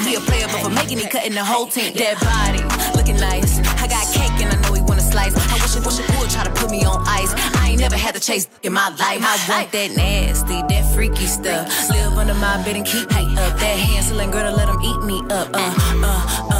He 0.00 0.14
a 0.14 0.20
player, 0.20 0.48
but 0.48 0.64
for 0.64 0.70
making 0.70 0.96
it, 0.98 1.10
cutting 1.10 1.34
the 1.34 1.44
whole 1.44 1.66
team. 1.66 1.92
That 1.92 2.16
body, 2.24 2.64
looking 2.96 3.20
nice. 3.20 3.60
I 3.76 3.84
got 3.84 4.00
cake 4.08 4.32
and 4.40 4.48
I 4.48 4.56
know 4.64 4.72
he 4.72 4.80
wanna 4.80 5.04
slice. 5.04 5.36
I 5.36 5.60
wish 5.60 5.76
it, 5.76 5.84
wish 5.84 6.00
it 6.00 6.08
would 6.16 6.30
try 6.30 6.42
to 6.42 6.50
put 6.56 6.70
me 6.70 6.86
on 6.86 7.04
ice. 7.06 7.34
I 7.60 7.68
ain't 7.68 7.80
never 7.80 7.96
had 7.96 8.14
to 8.14 8.20
to 8.20 8.26
chase 8.26 8.48
in 8.62 8.72
my 8.72 8.88
life. 8.90 9.20
I 9.22 9.36
want 9.48 9.72
that 9.72 9.96
nasty, 9.96 10.62
that 10.68 10.94
freaky 10.94 11.26
stuff. 11.26 11.90
Live 11.90 12.12
under 12.18 12.34
my 12.34 12.62
bed 12.64 12.76
and 12.76 12.86
keep 12.86 13.08
me 13.10 13.24
up. 13.38 13.58
That 13.58 13.78
Hansel 13.78 14.18
girl 14.30 14.50
to 14.50 14.56
let 14.56 14.68
him 14.68 14.80
eat 14.82 15.02
me 15.04 15.20
up. 15.30 15.48
Uh, 15.52 15.74
uh, 16.04 16.48
uh. 16.50 16.59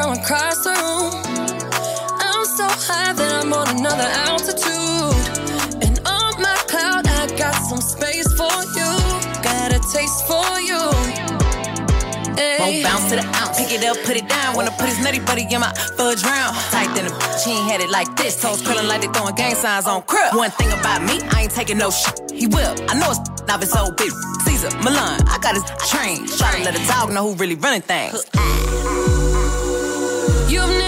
from 0.00 0.12
across 0.16 0.64
the 0.64 0.70
room. 0.70 1.12
I'm 2.24 2.44
so 2.44 2.64
high 2.88 3.12
that 3.12 3.44
I'm 3.44 3.52
on 3.52 3.68
another 3.76 4.08
altitude. 4.28 5.12
And 5.84 6.00
on 6.08 6.40
my 6.40 6.56
cloud, 6.68 7.04
I 7.06 7.28
got 7.36 7.54
some 7.68 7.80
space 7.80 8.28
for 8.32 8.56
you. 8.76 8.90
Got 9.44 9.76
a 9.76 9.80
taste 9.92 10.24
for 10.24 10.48
you. 10.60 10.80
Won't 12.60 12.82
bounce 12.84 13.10
to 13.10 13.16
the 13.20 13.26
ounce. 13.40 13.58
Pick 13.60 13.72
it 13.72 13.84
up, 13.84 13.96
put 14.04 14.16
it 14.16 14.28
down. 14.28 14.56
Wanna 14.56 14.72
put 14.72 14.88
his 14.88 15.00
nutty 15.04 15.20
buddy 15.20 15.44
in 15.50 15.60
my 15.60 15.72
fudge 15.96 16.22
round. 16.24 16.56
Tight 16.72 16.88
than 16.96 17.06
a 17.06 17.12
bitch, 17.20 17.44
he 17.44 17.52
ain't 17.52 17.70
had 17.70 17.80
it 17.80 17.90
like 17.90 18.08
this. 18.16 18.40
Toes 18.40 18.62
curling 18.62 18.88
like 18.88 19.02
they 19.02 19.08
throwing 19.08 19.34
gang 19.34 19.54
signs 19.54 19.86
on 19.86 20.02
crib. 20.02 20.34
One 20.34 20.50
thing 20.52 20.72
about 20.72 21.02
me, 21.02 21.20
I 21.32 21.42
ain't 21.42 21.52
taking 21.52 21.76
no 21.76 21.90
shit. 21.90 22.16
He 22.32 22.46
will. 22.46 22.74
I 22.88 22.96
know 22.96 23.10
it's 23.12 23.20
not 23.44 23.60
his 23.60 23.76
old 23.76 23.96
bitch. 23.96 24.16
Caesar, 24.44 24.72
Milan, 24.80 25.20
I 25.28 25.36
got 25.44 25.54
his 25.60 25.66
train. 25.92 26.24
Try 26.38 26.56
to 26.56 26.64
let 26.64 26.74
a 26.74 26.82
dog 26.88 27.12
know 27.12 27.28
who 27.28 27.34
really 27.34 27.56
running 27.56 27.82
things. 27.82 28.24
You've 30.50 30.79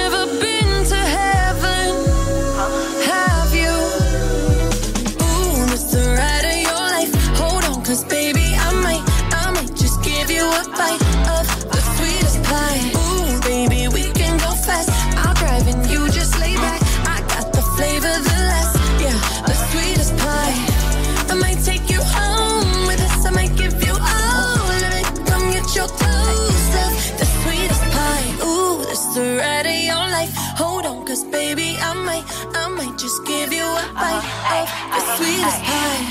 just 33.02 33.26
give 33.26 33.52
you 33.52 33.64
a 33.64 33.92
bite 33.94 34.22
of 34.54 34.68
the 34.94 35.16
sweetest 35.16 35.62
pie. 35.66 36.02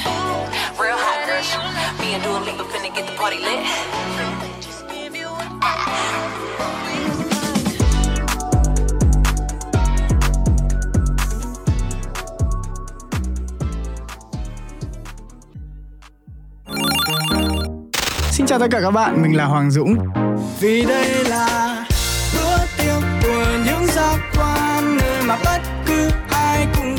Real 0.77 0.97
hot 0.97 1.25
girl. 1.25 1.41
Me 2.01 2.13
and 2.15 2.23
Dua 2.23 2.39
Lipa 2.39 2.63
finna 2.65 2.93
get 2.93 3.07
the 3.07 3.13
party 3.15 3.37
lit. 3.37 3.59
Xin 18.31 18.45
chào 18.45 18.59
tất 18.59 18.67
cả 18.71 18.79
các 18.81 18.91
bạn, 18.91 19.21
mình 19.21 19.37
là 19.37 19.45
Hoàng 19.45 19.71
Dũng. 19.71 19.97
Vì 20.59 20.85
đây 20.85 21.23
là 21.23 21.70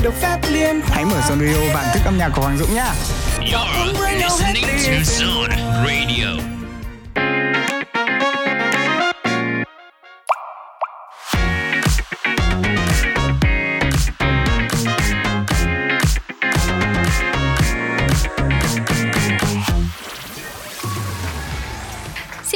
được 0.03 0.13
phép 0.21 0.37
liên. 0.51 0.81
Hãy 0.83 1.05
mở 1.05 1.21
Sonrio 1.27 1.73
bản 1.73 1.85
thức 1.93 2.01
âm 2.05 2.17
nhạc 2.17 2.29
của 2.35 2.41
Hoàng 2.41 2.57
Dũng 2.57 2.73
nhá. 2.73 2.93
You're 3.39 3.93
listening 4.17 4.63
to 4.63 5.11
Zone 5.11 5.49
Radio. 5.85 6.62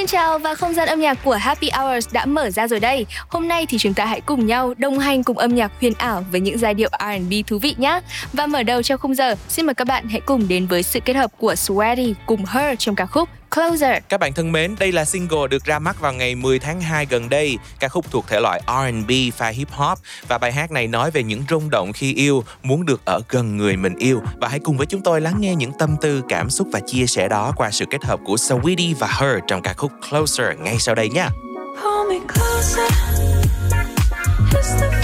Xin 0.07 0.11
chào 0.19 0.39
và 0.39 0.55
không 0.55 0.73
gian 0.73 0.87
âm 0.87 0.99
nhạc 0.99 1.17
của 1.23 1.33
Happy 1.33 1.69
Hours 1.69 2.07
đã 2.11 2.25
mở 2.25 2.49
ra 2.49 2.67
rồi 2.67 2.79
đây. 2.79 3.05
Hôm 3.29 3.47
nay 3.47 3.65
thì 3.69 3.77
chúng 3.77 3.93
ta 3.93 4.05
hãy 4.05 4.21
cùng 4.21 4.47
nhau 4.47 4.73
đồng 4.77 4.99
hành 4.99 5.23
cùng 5.23 5.37
âm 5.37 5.55
nhạc 5.55 5.71
huyền 5.81 5.93
ảo 5.97 6.25
với 6.31 6.41
những 6.41 6.57
giai 6.57 6.73
điệu 6.73 6.89
R&B 6.99 7.33
thú 7.47 7.59
vị 7.59 7.75
nhé. 7.77 7.99
Và 8.33 8.47
mở 8.47 8.63
đầu 8.63 8.83
cho 8.83 8.97
khung 8.97 9.15
giờ, 9.15 9.35
xin 9.49 9.65
mời 9.65 9.73
các 9.73 9.87
bạn 9.87 10.07
hãy 10.09 10.21
cùng 10.21 10.47
đến 10.47 10.67
với 10.67 10.83
sự 10.83 10.99
kết 10.99 11.13
hợp 11.13 11.31
của 11.37 11.53
Sweaty 11.53 12.13
cùng 12.25 12.45
Her 12.45 12.79
trong 12.79 12.95
ca 12.95 13.05
khúc 13.05 13.29
Closer. 13.55 14.03
Các 14.09 14.19
bạn 14.19 14.33
thân 14.33 14.51
mến, 14.51 14.75
đây 14.79 14.91
là 14.91 15.05
single 15.05 15.47
được 15.49 15.65
ra 15.65 15.79
mắt 15.79 15.99
vào 15.99 16.13
ngày 16.13 16.35
10 16.35 16.59
tháng 16.59 16.81
2 16.81 17.05
gần 17.05 17.29
đây. 17.29 17.57
Ca 17.79 17.87
khúc 17.87 18.11
thuộc 18.11 18.27
thể 18.27 18.39
loại 18.39 18.61
R&B 18.67 19.11
pha 19.37 19.47
hip 19.47 19.71
hop 19.71 19.99
và 20.27 20.37
bài 20.37 20.51
hát 20.51 20.71
này 20.71 20.87
nói 20.87 21.11
về 21.11 21.23
những 21.23 21.43
rung 21.49 21.69
động 21.69 21.93
khi 21.93 22.13
yêu, 22.13 22.43
muốn 22.63 22.85
được 22.85 23.01
ở 23.05 23.21
gần 23.29 23.57
người 23.57 23.77
mình 23.77 23.95
yêu. 23.95 24.21
Và 24.41 24.47
hãy 24.47 24.59
cùng 24.59 24.77
với 24.77 24.85
chúng 24.85 25.01
tôi 25.01 25.21
lắng 25.21 25.35
nghe 25.39 25.55
những 25.55 25.71
tâm 25.79 25.95
tư, 26.01 26.21
cảm 26.29 26.49
xúc 26.49 26.67
và 26.71 26.79
chia 26.79 27.05
sẻ 27.05 27.27
đó 27.27 27.53
qua 27.55 27.71
sự 27.71 27.85
kết 27.89 28.03
hợp 28.03 28.19
của 28.25 28.35
Saweetie 28.35 28.95
và 28.99 29.07
Her 29.07 29.39
trong 29.47 29.61
ca 29.61 29.73
khúc 29.73 29.91
Closer 30.09 30.57
ngay 30.59 30.79
sau 30.79 30.95
đây 30.95 31.09
nha. 31.09 31.29
Pull 31.83 32.09
me 32.09 32.19
closer. 32.33 32.91
It's 34.53 34.79
the 34.79 34.96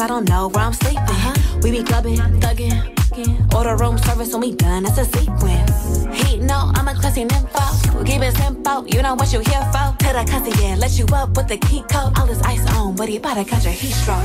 I 0.00 0.06
don't 0.06 0.26
know 0.30 0.48
where 0.48 0.64
I'm 0.64 0.72
sleeping. 0.72 1.60
We 1.62 1.70
be 1.70 1.82
clubbing, 1.82 2.16
thugging, 2.40 3.54
order 3.54 3.76
room 3.76 3.98
service 3.98 4.32
when 4.32 4.40
we 4.40 4.54
done. 4.54 4.84
that's 4.84 4.96
a 4.96 5.04
sequence. 5.04 6.06
He 6.22 6.38
know 6.38 6.72
I'm 6.74 6.88
a 6.88 6.94
classy 6.94 7.26
nympho. 7.26 8.06
Keep 8.06 8.22
it 8.22 8.34
simple, 8.34 8.88
you 8.88 9.02
know 9.02 9.14
what 9.14 9.30
you 9.30 9.40
here 9.40 9.60
for. 9.72 9.94
Tell 9.98 10.14
the 10.14 10.24
cussy, 10.30 10.52
yeah, 10.62 10.76
let 10.76 10.98
you 10.98 11.04
up 11.12 11.36
with 11.36 11.48
the 11.48 11.58
key 11.58 11.82
code. 11.82 12.18
All 12.18 12.26
this 12.26 12.40
ice 12.42 12.66
on, 12.76 12.96
but 12.96 13.10
he 13.10 13.18
about 13.18 13.34
to 13.34 13.44
catch 13.44 13.66
a 13.66 13.70
heat 13.70 13.92
stroke. 13.92 14.24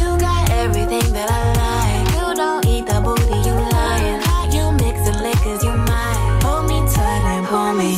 You 0.00 0.18
got 0.18 0.50
everything 0.50 1.12
that 1.12 1.30
I 1.30 1.42
like. 1.62 2.06
You 2.16 2.34
don't 2.34 2.66
eat 2.66 2.86
the 2.86 3.00
booty, 3.00 3.48
you 3.48 3.54
lying. 3.54 4.20
You 4.52 4.72
mixing 4.72 5.22
liquors, 5.22 5.62
you 5.62 5.70
mine. 5.70 6.42
Hold 6.42 6.66
me 6.66 6.80
tight 6.92 7.22
and 7.36 7.46
pull 7.46 7.72
me 7.74 7.94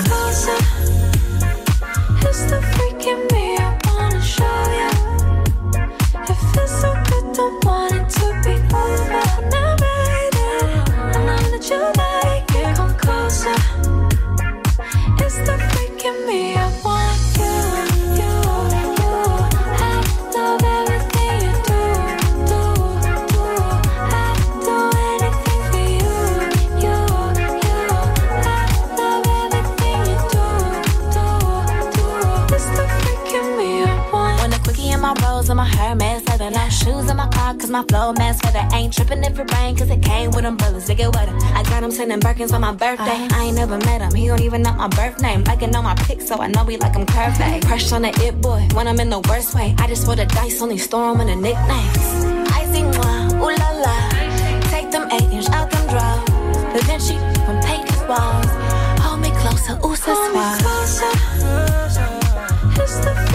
cause 37.69 37.73
my 37.73 37.85
flow 37.89 38.13
mask 38.15 38.45
feather 38.45 38.67
ain't 38.75 38.93
tripping 38.95 39.23
if 39.23 39.39
it 39.39 39.53
rain, 39.55 39.77
cause 39.77 39.91
it 39.91 40.03
came 40.03 40.31
with 40.31 40.45
umbrellas 40.45 40.87
to 40.87 40.95
get 40.95 41.15
wetter. 41.15 41.37
I 41.55 41.63
got 41.65 41.83
him 41.83 41.91
sending 41.91 42.21
Birkins 42.21 42.53
on 42.53 42.63
my 42.63 42.73
birthday. 42.73 43.19
Uh-huh. 43.25 43.29
I 43.41 43.45
ain't 43.45 43.57
never 43.57 43.79
met 43.79 44.01
him, 44.01 44.15
he 44.15 44.27
don't 44.27 44.41
even 44.41 44.63
know 44.63 44.73
my 44.73 44.89
birth 44.89 45.21
name. 45.21 45.45
Liking 45.45 45.75
on 45.77 45.85
my 45.85 45.95
pics, 45.95 46.27
so 46.29 46.37
I 46.37 46.49
know 46.49 46.65
he 46.65 46.77
like 46.79 46.95
him 46.95 47.05
curvy. 47.07 47.65
Crush 47.67 47.93
on 47.93 48.03
the 48.03 48.13
it 48.27 48.41
boy 48.41 48.67
when 48.73 48.89
I'm 48.89 48.99
in 49.01 49.11
the 49.11 49.21
worst 49.29 49.55
way. 49.55 49.75
I 49.79 49.87
just 49.87 50.07
roll 50.07 50.17
the 50.17 50.27
dice, 50.27 50.63
only 50.63 50.79
store 50.79 51.13
him 51.13 51.21
in 51.21 51.27
the 51.27 51.37
nicknames. 51.37 52.09
Icy 52.59 52.83
moi, 52.97 53.45
ooh 53.45 53.57
la 53.63 53.71
la. 53.85 53.97
Take 54.71 54.91
them 54.91 55.09
eight 55.13 55.31
inch 55.31 55.49
out 55.51 55.71
them 55.71 55.87
drawers. 55.89 56.25
Da 56.73 56.81
Vinci 56.89 57.17
from 57.45 57.61
painted 57.69 58.03
walls. 58.09 58.51
Hold 59.05 59.21
me 59.21 59.31
closer, 59.43 59.75
ooh, 59.85 59.95
so 59.95 60.15
suave. 60.15 60.63
It's 62.81 62.99
the 63.01 63.28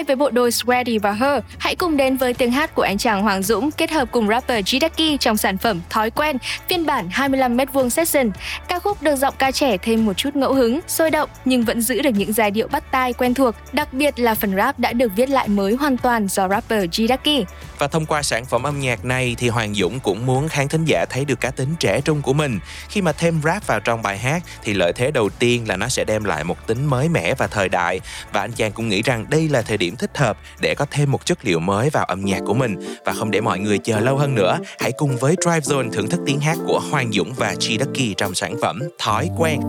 tay 0.00 0.04
với 0.04 0.16
bộ 0.16 0.30
đôi 0.30 0.50
Sweaty 0.50 1.00
và 1.00 1.12
Her, 1.12 1.42
hãy 1.58 1.74
cùng 1.74 1.96
đến 1.96 2.16
với 2.16 2.34
tiếng 2.34 2.50
hát 2.50 2.74
của 2.74 2.82
anh 2.82 2.98
chàng 2.98 3.22
Hoàng 3.22 3.42
Dũng 3.42 3.70
kết 3.70 3.90
hợp 3.90 4.08
cùng 4.12 4.28
rapper 4.28 4.64
Jidaki 4.64 5.16
trong 5.16 5.36
sản 5.36 5.58
phẩm 5.58 5.80
Thói 5.90 6.10
quen 6.10 6.36
phiên 6.68 6.86
bản 6.86 7.08
25m2 7.14 7.88
session. 7.88 8.30
Ca 8.68 8.78
khúc 8.78 9.02
được 9.02 9.16
giọng 9.16 9.34
ca 9.38 9.50
trẻ 9.50 9.76
thêm 9.76 10.06
một 10.06 10.12
chút 10.16 10.36
ngẫu 10.36 10.54
hứng, 10.54 10.80
sôi 10.88 11.10
động 11.10 11.30
nhưng 11.44 11.64
vẫn 11.64 11.80
giữ 11.80 12.02
được 12.02 12.10
những 12.14 12.32
giai 12.32 12.50
điệu 12.50 12.68
bắt 12.68 12.84
tai 12.90 13.12
quen 13.12 13.34
thuộc, 13.34 13.54
đặc 13.72 13.92
biệt 13.92 14.18
là 14.18 14.34
phần 14.34 14.56
rap 14.56 14.78
đã 14.78 14.92
được 14.92 15.12
viết 15.16 15.30
lại 15.30 15.48
mới 15.48 15.74
hoàn 15.74 15.96
toàn 15.96 16.28
do 16.28 16.48
rapper 16.48 16.84
Jidaki. 16.84 17.44
Và 17.78 17.88
thông 17.88 18.06
qua 18.06 18.22
sản 18.22 18.44
phẩm 18.44 18.62
âm 18.62 18.80
nhạc 18.80 19.04
này 19.04 19.36
thì 19.38 19.48
Hoàng 19.48 19.74
Dũng 19.74 20.00
cũng 20.00 20.26
muốn 20.26 20.48
khán 20.48 20.68
thính 20.68 20.84
giả 20.84 21.04
thấy 21.10 21.24
được 21.24 21.40
cá 21.40 21.50
tính 21.50 21.74
trẻ 21.78 22.00
trung 22.00 22.22
của 22.22 22.32
mình. 22.32 22.58
Khi 22.88 23.02
mà 23.02 23.12
thêm 23.12 23.40
rap 23.44 23.66
vào 23.66 23.80
trong 23.80 24.02
bài 24.02 24.18
hát 24.18 24.42
thì 24.62 24.74
lợi 24.74 24.92
thế 24.92 25.10
đầu 25.10 25.30
tiên 25.30 25.68
là 25.68 25.76
nó 25.76 25.88
sẽ 25.88 26.04
đem 26.04 26.24
lại 26.24 26.44
một 26.44 26.66
tính 26.66 26.86
mới 26.86 27.08
mẻ 27.08 27.34
và 27.34 27.46
thời 27.46 27.68
đại. 27.68 28.00
Và 28.32 28.40
anh 28.40 28.52
chàng 28.52 28.72
cũng 28.72 28.88
nghĩ 28.88 29.02
rằng 29.02 29.26
đây 29.30 29.48
là 29.48 29.62
thời 29.62 29.76
điểm 29.76 29.89
thích 29.96 30.18
hợp 30.18 30.38
để 30.60 30.74
có 30.74 30.86
thêm 30.90 31.10
một 31.10 31.26
chất 31.26 31.38
liệu 31.44 31.60
mới 31.60 31.90
vào 31.90 32.04
âm 32.04 32.24
nhạc 32.24 32.40
của 32.46 32.54
mình. 32.54 32.76
Và 33.04 33.12
không 33.12 33.30
để 33.30 33.40
mọi 33.40 33.58
người 33.58 33.78
chờ 33.78 34.00
lâu 34.00 34.16
hơn 34.16 34.34
nữa, 34.34 34.58
hãy 34.80 34.92
cùng 34.92 35.16
với 35.16 35.36
Drive 35.40 35.60
Zone 35.60 35.90
thưởng 35.90 36.08
thức 36.08 36.20
tiếng 36.26 36.40
hát 36.40 36.58
của 36.66 36.80
Hoàng 36.90 37.12
Dũng 37.12 37.32
và 37.32 37.54
Chi 37.58 37.78
Ducky 37.78 38.14
trong 38.16 38.34
sản 38.34 38.54
phẩm 38.62 38.80
Thói 38.98 39.30
quen. 39.38 39.60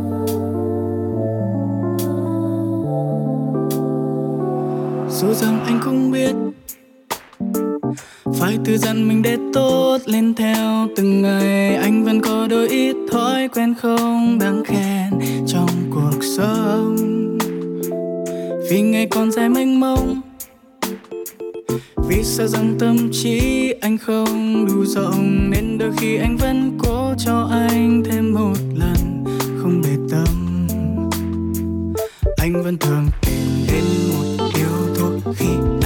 Dù 5.09 5.34
rằng 5.34 5.63
anh 5.65 5.80
không 5.82 6.11
biết 6.11 6.32
Phải 8.39 8.57
tự 8.65 8.78
dặn 8.78 9.07
mình 9.07 9.22
để 9.22 9.38
tốt 9.53 9.97
lên 10.05 10.36
theo 10.36 10.88
từng 10.95 11.22
ngày 11.22 11.76
Anh 11.76 12.03
vẫn 12.03 12.22
có 12.22 12.47
đôi 12.49 12.69
ít 12.69 12.95
thói 13.11 13.47
quen 13.47 13.74
không 13.82 14.39
đáng 14.39 14.63
khen 14.65 15.19
trong 15.47 15.69
cuộc 15.91 16.24
sống 16.38 17.20
vì 18.72 18.82
ngày 18.82 19.07
còn 19.11 19.32
dài 19.32 19.49
mênh 19.49 19.80
mông. 19.80 20.22
Vì 22.07 22.24
sợ 22.24 22.47
rằng 22.47 22.76
tâm 22.80 23.09
trí 23.11 23.72
anh 23.82 23.97
không 23.97 24.65
đủ 24.65 24.86
rộng, 24.86 25.49
Nên 25.49 25.78
đôi 25.78 25.91
khi 25.97 26.17
anh 26.17 26.38
vẫn 26.38 26.78
cố 26.84 27.13
cho 27.17 27.49
anh 27.51 28.03
thêm 28.05 28.34
một 28.34 28.55
lần, 28.76 29.24
Không 29.61 29.82
để 29.84 29.97
tâm. 30.11 30.67
Anh 32.38 32.63
vẫn 32.63 32.78
thường 32.78 33.07
tìm 33.22 33.65
đến 33.67 33.84
một 34.09 34.47
điều 34.55 34.95
thôi 34.95 35.34
khi 35.36 35.80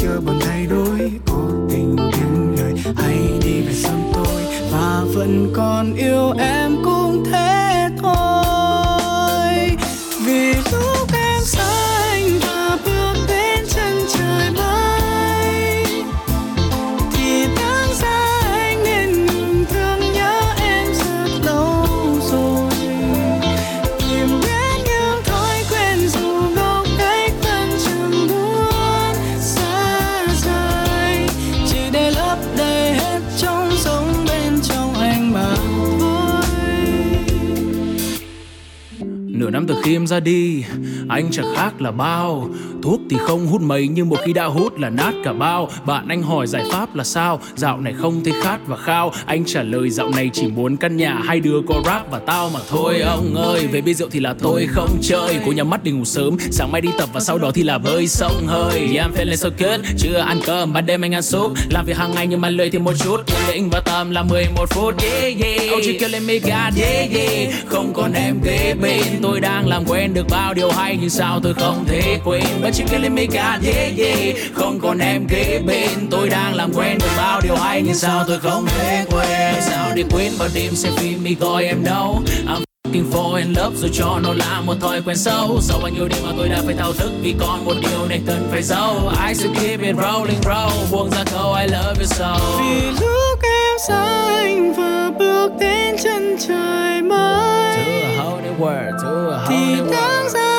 chưa 0.00 0.20
buồn 0.26 0.38
thay 0.40 0.66
đổi 0.66 1.12
cố 1.26 1.50
tình 1.70 1.96
những 1.96 2.56
lời 2.58 2.74
hay 2.96 3.18
đi 3.44 3.60
về 3.60 3.72
sớm 3.72 4.00
tôi 4.14 4.42
và 4.72 5.04
vẫn 5.14 5.52
còn 5.54 5.94
yêu 5.94 6.32
em 6.38 6.76
cũng 6.84 7.24
thế. 7.24 7.45
Tim 39.86 40.06
ra 40.06 40.20
đi. 40.20 40.64
Anh 41.08 41.28
chẳng 41.32 41.54
khác 41.56 41.80
là 41.80 41.90
bao 41.90 42.48
Thuốc 42.86 43.00
thì 43.10 43.16
không 43.20 43.46
hút 43.46 43.60
mấy, 43.60 43.88
Nhưng 43.88 44.08
một 44.08 44.16
khi 44.24 44.32
đã 44.32 44.44
hút 44.44 44.78
là 44.78 44.90
nát 44.90 45.12
cả 45.24 45.32
bao. 45.32 45.70
Bạn 45.86 46.08
anh 46.08 46.22
hỏi 46.22 46.46
giải 46.46 46.64
pháp 46.72 46.96
là 46.96 47.04
sao? 47.04 47.40
Dạo 47.56 47.80
này 47.80 47.92
không 47.98 48.24
thấy 48.24 48.32
khát 48.42 48.58
và 48.66 48.76
khao. 48.76 49.12
Anh 49.26 49.44
trả 49.44 49.62
lời, 49.62 49.90
dạo 49.90 50.10
này 50.10 50.30
chỉ 50.32 50.46
muốn 50.46 50.76
căn 50.76 50.96
nhà, 50.96 51.20
Hai 51.24 51.40
đứa 51.40 51.60
có 51.68 51.74
rap 51.84 52.10
và 52.10 52.18
tao 52.18 52.50
mà 52.54 52.60
thôi. 52.68 53.00
Ông 53.00 53.34
ơi, 53.34 53.66
về 53.66 53.80
bia 53.80 53.94
rượu 53.94 54.08
thì 54.12 54.20
là 54.20 54.34
tôi 54.38 54.66
không 54.70 54.98
chơi. 55.02 55.38
Cô 55.46 55.52
nhắm 55.52 55.70
mắt 55.70 55.84
đi 55.84 55.90
ngủ 55.90 56.04
sớm, 56.04 56.36
Sáng 56.50 56.72
mai 56.72 56.80
đi 56.80 56.88
tập 56.98 57.08
và 57.12 57.20
sau 57.20 57.38
đó 57.38 57.50
thì 57.54 57.62
là 57.62 57.78
bơi 57.78 58.08
sông 58.08 58.46
hơi. 58.46 58.88
Yeah 58.94 59.10
I'm 59.10 59.12
feeling 59.12 59.36
so 59.36 59.48
good 59.58 59.80
Chưa 59.98 60.18
ăn 60.18 60.40
cơm, 60.46 60.72
ban 60.72 60.86
đêm 60.86 61.04
anh 61.04 61.14
ăn 61.14 61.22
súp. 61.22 61.52
Làm 61.70 61.86
việc 61.86 61.96
hàng 61.96 62.14
ngày 62.14 62.26
nhưng 62.26 62.40
mà 62.40 62.50
lười 62.50 62.70
thì 62.70 62.78
một 62.78 62.92
chút. 63.04 63.16
Quyết 63.26 63.54
định 63.54 63.70
và 63.70 63.80
tầm 63.80 64.10
là 64.10 64.22
11 64.22 64.70
phút, 64.70 64.94
Yeah 65.02 65.40
yeah. 65.40 65.82
Chỉ 65.84 65.98
kêu 65.98 66.08
lên 66.08 66.26
me 66.26 66.38
God 66.38 66.80
yeah 66.80 67.10
yeah. 67.10 67.54
Không 67.66 67.92
còn 67.94 68.12
em 68.12 68.40
kế 68.44 68.74
bên. 68.82 69.02
Tôi 69.22 69.40
đang 69.40 69.68
làm 69.68 69.84
quen 69.88 70.14
được 70.14 70.26
bao 70.30 70.54
điều 70.54 70.70
hay, 70.70 70.98
Nhưng 71.00 71.10
sao 71.10 71.40
tôi 71.42 71.54
không 71.54 71.84
thể 71.88 72.18
quên? 72.24 72.44
Bất 72.62 72.75
you 72.78 72.88
killing 72.88 73.14
me 73.14 73.26
God 73.26 73.66
yeah 73.66 73.98
yeah. 73.98 74.36
Không 74.54 74.80
còn 74.80 74.98
em 74.98 75.26
kế 75.28 75.60
bên. 75.66 75.90
Tôi 76.10 76.28
đang 76.28 76.54
làm 76.54 76.72
quen 76.74 76.98
được 76.98 77.10
bao 77.16 77.40
điều 77.40 77.56
hay 77.56 77.82
Nhưng 77.82 77.94
sao 77.94 78.24
tôi 78.28 78.38
không 78.38 78.66
thể 78.66 79.04
quên? 79.10 79.54
Sao 79.60 79.90
để 79.94 80.04
quên 80.10 80.32
vào 80.38 80.48
đêm 80.54 80.74
xem 80.74 80.92
phim 80.96 81.24
mi 81.24 81.34
gọi 81.34 81.64
em 81.64 81.84
đâu? 81.84 82.22
I'm 82.46 82.66
Looking 82.84 83.12
for 83.12 83.34
in 83.34 83.52
love 83.52 83.76
dù 83.76 83.88
cho 83.92 84.18
nó 84.22 84.32
là 84.32 84.60
một 84.60 84.74
thói 84.80 85.02
quen 85.06 85.16
xấu. 85.16 85.58
Sau 85.60 85.78
bao 85.78 85.88
nhiêu 85.88 86.08
đêm 86.08 86.18
mà 86.24 86.32
tôi 86.38 86.48
đã 86.48 86.62
phải 86.66 86.74
thao 86.74 86.92
thức 86.92 87.10
Vì 87.22 87.34
còn 87.40 87.64
một 87.64 87.74
điều 87.82 88.06
này 88.08 88.20
cần 88.26 88.48
phải 88.50 88.62
giấu. 88.62 89.12
I 89.28 89.34
still 89.34 89.54
keep 89.54 89.80
it 89.80 89.96
rolling 89.96 90.40
bro. 90.42 90.70
Buông 90.90 91.10
ra 91.10 91.24
câu 91.32 91.54
I 91.54 91.66
love 91.66 91.94
you 91.98 92.06
so. 92.06 92.38
Vì 92.58 92.80
lúc 92.80 93.42
em 93.42 93.78
xa 93.88 94.04
anh 94.36 94.72
và 94.72 95.10
bước 95.18 95.52
đến 95.60 95.96
chân 96.04 96.36
trời 96.48 97.02
mới. 97.02 97.76
To 97.76 97.82
a 97.82 98.24
whole 98.24 98.42
new 98.42 98.58
world, 98.58 98.92
to 99.02 99.36
a 99.36 99.38
whole 99.38 99.46
thì 99.48 99.56
new 99.56 99.90
đáng 99.90 100.24
world 100.24 100.28
ra 100.28 100.55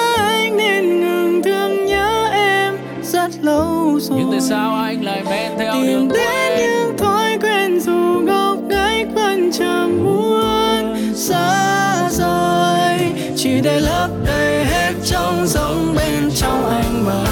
lâu 3.41 3.99
rồi 3.99 4.19
Nhưng 4.19 4.31
tại 4.31 4.41
sao 4.41 4.75
anh 4.75 5.03
lại 5.03 5.23
men 5.29 5.51
theo 5.57 5.73
tìm 5.73 5.85
đường 5.85 6.07
đến 6.07 6.17
quen 6.17 6.57
những 6.57 6.97
thói 6.97 7.37
quen 7.41 7.79
dù 7.79 8.21
ngốc 8.23 8.57
nghếch 8.67 9.07
vẫn 9.15 9.51
chẳng 9.51 10.03
muốn 10.03 11.13
xa 11.15 12.09
rời. 12.11 13.11
Chỉ 13.35 13.61
để 13.63 13.79
lấp 13.79 14.09
đầy 14.25 14.65
hết 14.65 14.93
trống 15.03 15.47
rỗng 15.47 15.95
bên 15.95 16.31
trong 16.35 16.69
anh 16.69 17.05
mà 17.05 17.23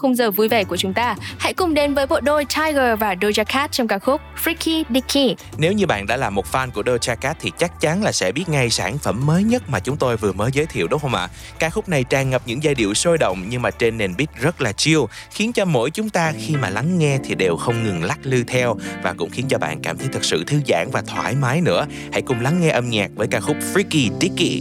khung 0.00 0.14
giờ 0.14 0.30
vui 0.30 0.48
vẻ 0.48 0.64
của 0.64 0.76
chúng 0.76 0.92
ta, 0.92 1.16
hãy 1.38 1.54
cùng 1.54 1.74
đến 1.74 1.94
với 1.94 2.06
bộ 2.06 2.20
đôi 2.20 2.44
Tiger 2.44 2.98
và 2.98 3.14
Doja 3.14 3.44
Cat 3.44 3.72
trong 3.72 3.88
ca 3.88 3.98
khúc 3.98 4.20
Freaky 4.44 4.84
Dicky. 4.94 5.36
Nếu 5.58 5.72
như 5.72 5.86
bạn 5.86 6.06
đã 6.06 6.16
là 6.16 6.30
một 6.30 6.46
fan 6.52 6.70
của 6.70 6.82
Doja 6.82 7.16
Cat 7.16 7.36
thì 7.40 7.52
chắc 7.58 7.80
chắn 7.80 8.02
là 8.02 8.12
sẽ 8.12 8.32
biết 8.32 8.48
ngay 8.48 8.70
sản 8.70 8.98
phẩm 8.98 9.26
mới 9.26 9.44
nhất 9.44 9.62
mà 9.68 9.80
chúng 9.80 9.96
tôi 9.96 10.16
vừa 10.16 10.32
mới 10.32 10.50
giới 10.52 10.66
thiệu 10.66 10.86
đúng 10.90 11.00
không 11.00 11.14
ạ? 11.14 11.28
Ca 11.58 11.70
khúc 11.70 11.88
này 11.88 12.04
tràn 12.04 12.30
ngập 12.30 12.42
những 12.46 12.62
giai 12.62 12.74
điệu 12.74 12.94
sôi 12.94 13.18
động 13.18 13.44
nhưng 13.48 13.62
mà 13.62 13.70
trên 13.70 13.98
nền 13.98 14.14
beat 14.18 14.28
rất 14.40 14.60
là 14.60 14.72
chill, 14.72 15.00
khiến 15.30 15.52
cho 15.52 15.64
mỗi 15.64 15.90
chúng 15.90 16.10
ta 16.10 16.32
khi 16.38 16.56
mà 16.56 16.70
lắng 16.70 16.98
nghe 16.98 17.18
thì 17.24 17.34
đều 17.34 17.56
không 17.56 17.84
ngừng 17.84 18.04
lắc 18.04 18.18
lư 18.22 18.44
theo 18.44 18.76
và 19.02 19.14
cũng 19.18 19.30
khiến 19.30 19.46
cho 19.48 19.58
bạn 19.58 19.80
cảm 19.82 19.98
thấy 19.98 20.08
thật 20.12 20.24
sự 20.24 20.44
thư 20.46 20.60
giãn 20.68 20.88
và 20.92 21.02
thoải 21.06 21.34
mái 21.34 21.60
nữa. 21.60 21.86
Hãy 22.12 22.22
cùng 22.22 22.40
lắng 22.40 22.60
nghe 22.60 22.70
âm 22.70 22.90
nhạc 22.90 23.10
với 23.14 23.28
ca 23.30 23.40
khúc 23.40 23.56
Freaky 23.74 24.10
Dicky. 24.20 24.60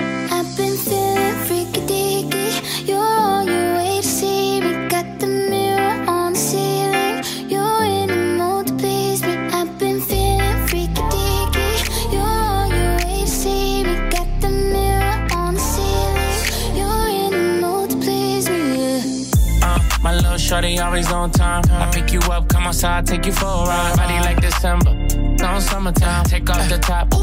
My 20.61 20.67
shorty 20.67 20.79
always 20.79 21.11
on 21.11 21.31
time. 21.31 21.63
I 21.69 21.89
pick 21.91 22.11
you 22.11 22.19
up, 22.31 22.47
come 22.49 22.67
outside, 22.67 23.05
take 23.07 23.25
you 23.25 23.31
for 23.31 23.45
a 23.45 23.65
ride. 23.65 23.97
Body 23.97 24.19
like 24.25 24.41
December, 24.41 24.93
no 25.37 25.59
summertime. 25.59 26.25
Take 26.25 26.49
off 26.49 26.69
the 26.69 26.77
top, 26.77 27.13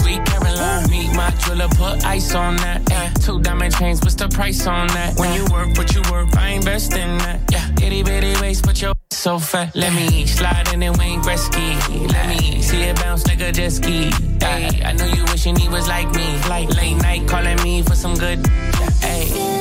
sweet 0.00 0.24
Caroline. 0.24 0.88
Meet 0.90 1.14
my 1.14 1.30
jeweler, 1.42 1.68
put 1.68 2.04
ice 2.04 2.34
on 2.34 2.56
that. 2.56 2.82
Yeah. 2.90 3.10
Two 3.20 3.40
diamond 3.40 3.74
chains, 3.74 4.00
what's 4.00 4.14
the 4.14 4.28
price 4.28 4.66
on 4.66 4.86
that? 4.88 5.18
When 5.18 5.32
you 5.34 5.44
work, 5.52 5.76
what 5.76 5.94
you 5.94 6.02
work, 6.10 6.36
I 6.36 6.50
invest 6.50 6.92
in 6.94 7.18
that. 7.18 7.40
Yeah, 7.50 7.86
itty 7.86 8.02
bitty 8.02 8.40
waist, 8.40 8.64
but 8.64 8.80
your 8.80 8.94
so 9.10 9.38
fat. 9.38 9.74
Let 9.74 9.92
me 9.92 10.26
slide 10.26 10.72
in 10.72 10.82
and 10.82 10.96
Wayne 10.96 11.20
Gretzky. 11.20 12.12
Let 12.12 12.28
me 12.28 12.62
see 12.62 12.82
it 12.82 12.96
bounce 12.96 13.26
like 13.26 13.40
a 13.40 13.52
jet 13.52 13.70
ski. 13.70 14.10
Hey, 14.40 14.82
I 14.84 14.92
know 14.92 15.06
you 15.06 15.24
wishing 15.26 15.56
he 15.56 15.68
was 15.68 15.88
like 15.88 16.10
me. 16.14 16.38
Like 16.48 16.68
late 16.76 16.96
night 16.96 17.26
calling 17.28 17.60
me 17.62 17.82
for 17.82 17.94
some 17.94 18.14
good. 18.14 18.46
Hey. 19.00 19.57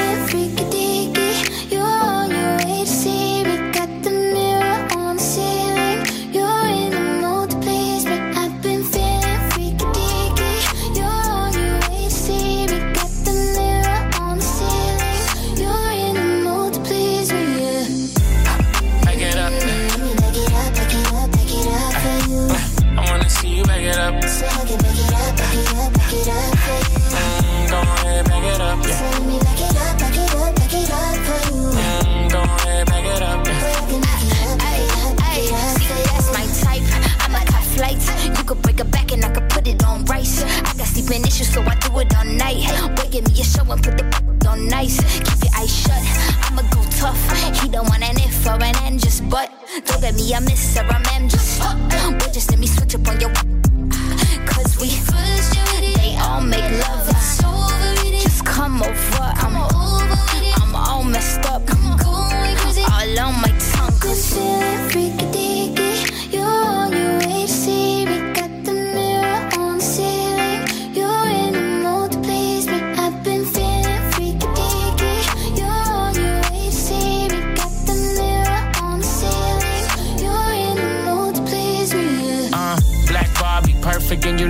Don't 49.86 50.02
get 50.02 50.16
me 50.16 50.34
a 50.34 50.42
miss 50.42 50.78
or 50.78 50.82
a 50.82 51.00
mem, 51.00 51.30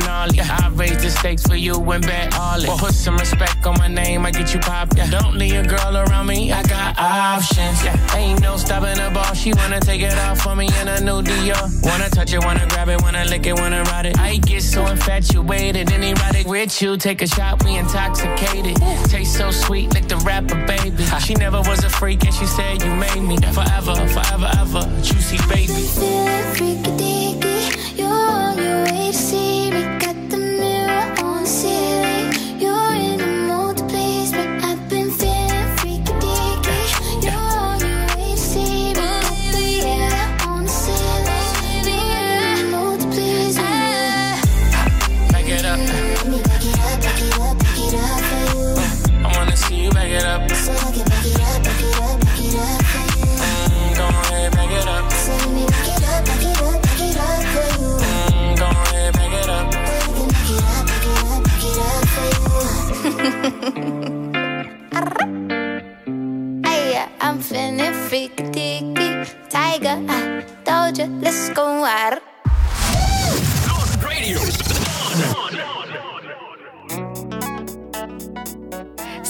you. 0.02 0.43
I 0.43 0.70
raise 0.74 1.02
the 1.02 1.10
stakes 1.10 1.43
for 1.43 1.56
you 1.56 1.76
and 1.91 2.06
bet 2.06 2.36
all 2.36 2.62
it. 2.62 2.70
Put 2.80 2.93
some 2.93 3.18
respect 3.18 3.66
on 3.66 3.78
my 3.78 3.88
name, 3.88 4.26
I 4.26 4.32
get 4.32 4.54
you 4.54 4.60
pop. 4.60 4.95
Yeah. 4.95 5.10
Don't 5.10 5.36
leave 5.36 5.56
a 5.56 5.64
girl 5.64 5.98
around 5.98 6.28
me, 6.28 6.52
I 6.52 6.64
got 6.64 6.98
options. 7.00 7.84
Yeah. 7.84 8.16
Ain't 8.16 8.41
no 8.41 8.58
stopping 8.58 8.98
the 8.98 9.12
ball, 9.14 9.34
she 9.34 9.54
wanna 9.54 9.80
take 9.80 10.02
it 10.02 10.18
off 10.18 10.41
for 10.41 10.56
me 10.56 10.68
in 10.82 10.88
a 10.88 11.00
new 11.02 11.22
Dior. 11.22 11.86
Wanna 11.86 12.10
touch 12.10 12.34
it, 12.34 12.43
wanna 12.43 12.66
grab 12.68 12.89
it, 12.89 13.02
wanna 13.02 13.26
lick 13.26 13.45
it, 13.45 13.54
wanna 13.54 13.84
ride 13.84 14.08
it. 14.08 14.20
I 14.20 14.38
get 14.38 14.62
so 14.62 14.86
infatuated 14.86 15.91
and 15.91 16.04
erotic 16.04 16.48
with 16.48 16.82
you. 16.82 16.98
Take 16.98 17.22
a 17.22 17.28
shot, 17.28 17.64
we 17.64 17.78
intoxicated. 17.78 18.78
Taste 19.10 19.38
so 19.38 19.52
sweet, 19.52 19.93
like 19.93 20.08
the 20.08 20.18
rapper, 20.18 20.56
baby. 20.66 21.04
She 21.26 21.34
never 21.36 21.60
was 21.62 21.84
a 21.84 21.89
freak 21.89 22.24
and 22.26 22.34
she 22.34 22.45
said 22.45 22.82
you 22.84 22.93
made 22.95 23.22
me 23.22 23.38
forever, 23.38 23.95
forever, 24.08 24.50
ever. 24.60 24.84
Juicy 25.02 25.38
baby. 25.50 25.74
Feeling 25.74 26.43
freaky 26.56 26.91
dicky. 26.98 28.02
You're 28.02 28.10
on 28.10 28.58
your 28.58 28.84
way 28.84 29.12
to 29.12 29.18
see 29.18 29.47